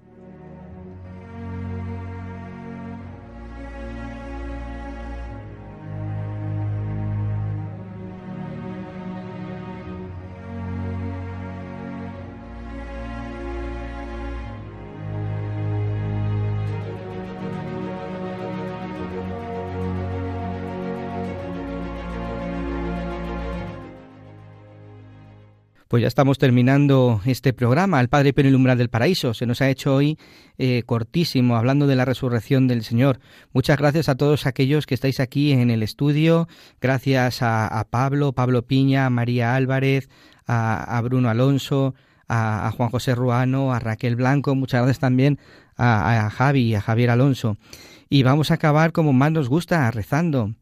[25.92, 29.34] Pues ya estamos terminando este programa, el Padre Pío Umbral del Paraíso.
[29.34, 30.18] Se nos ha hecho hoy
[30.56, 33.20] eh, cortísimo, hablando de la resurrección del Señor.
[33.52, 36.48] Muchas gracias a todos aquellos que estáis aquí en el estudio.
[36.80, 40.08] Gracias a, Pablo, Pablo Piña, a María Álvarez,
[40.46, 41.94] a, Bruno Alonso,
[42.26, 44.54] a, Juan José Ruano, a Raquel Blanco.
[44.54, 45.38] Muchas gracias también
[45.76, 47.58] a, a Javi, a Javier Alonso.
[48.08, 50.54] Y vamos a acabar como más nos gusta, rezando.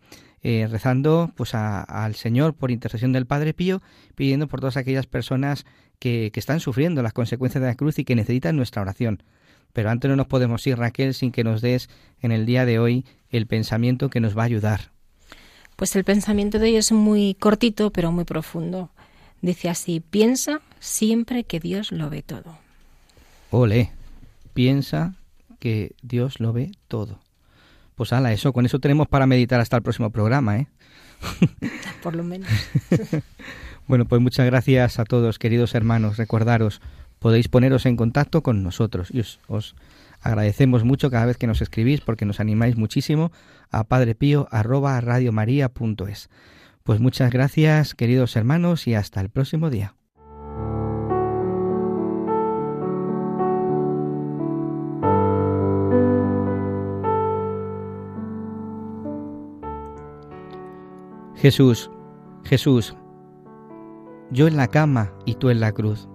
[0.43, 3.83] Eh, rezando pues al Señor por intercesión del Padre Pío,
[4.15, 5.67] pidiendo por todas aquellas personas
[5.99, 9.23] que, que están sufriendo las consecuencias de la cruz y que necesitan nuestra oración.
[9.73, 11.89] Pero antes no nos podemos ir, Raquel, sin que nos des
[12.21, 14.91] en el día de hoy el pensamiento que nos va a ayudar.
[15.77, 18.91] Pues el pensamiento de hoy es muy cortito, pero muy profundo.
[19.43, 22.59] Dice así, piensa siempre que Dios lo ve todo.
[23.51, 23.91] Ole,
[24.53, 25.15] piensa
[25.59, 27.21] que Dios lo ve todo.
[28.01, 30.69] Pues ala, eso, con eso tenemos para meditar hasta el próximo programa, ¿eh?
[32.03, 32.49] Por lo menos.
[33.87, 36.17] bueno, pues muchas gracias a todos, queridos hermanos.
[36.17, 36.81] Recordaros,
[37.19, 39.39] podéis poneros en contacto con nosotros y os,
[40.23, 43.33] agradecemos mucho cada vez que nos escribís porque nos animáis muchísimo
[43.71, 46.31] a padrepío@radiomaria.es.
[46.83, 49.95] Pues muchas gracias, queridos hermanos, y hasta el próximo día.
[61.41, 61.91] Jesús,
[62.45, 62.95] Jesús,
[64.31, 66.07] yo en la cama y tú en la cruz.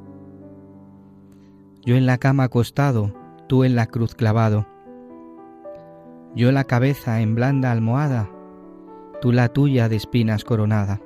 [1.83, 3.11] Yo en la cama acostado,
[3.47, 4.67] tú en la cruz clavado.
[6.35, 8.29] Yo la cabeza en blanda almohada,
[9.19, 11.01] tú la tuya de espinas coronada.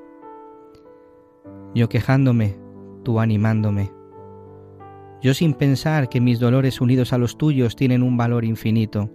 [1.74, 2.60] Yo quejándome,
[3.06, 3.90] tú animándome.
[5.22, 9.10] Yo sin pensar que mis dolores unidos a los tuyos tienen un valor infinito.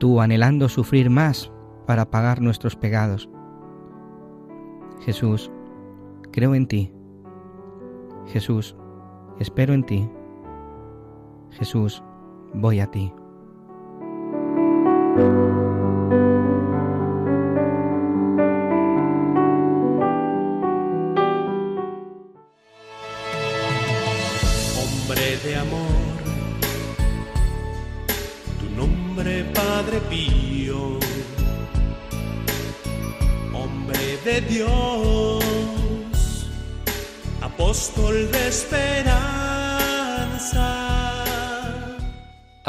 [0.00, 1.52] Tú anhelando sufrir más
[1.86, 3.30] para pagar nuestros pecados.
[5.00, 5.50] Jesús,
[6.32, 6.92] creo en ti.
[8.26, 8.76] Jesús,
[9.38, 10.08] espero en ti.
[11.50, 12.02] Jesús,
[12.54, 13.12] voy a ti.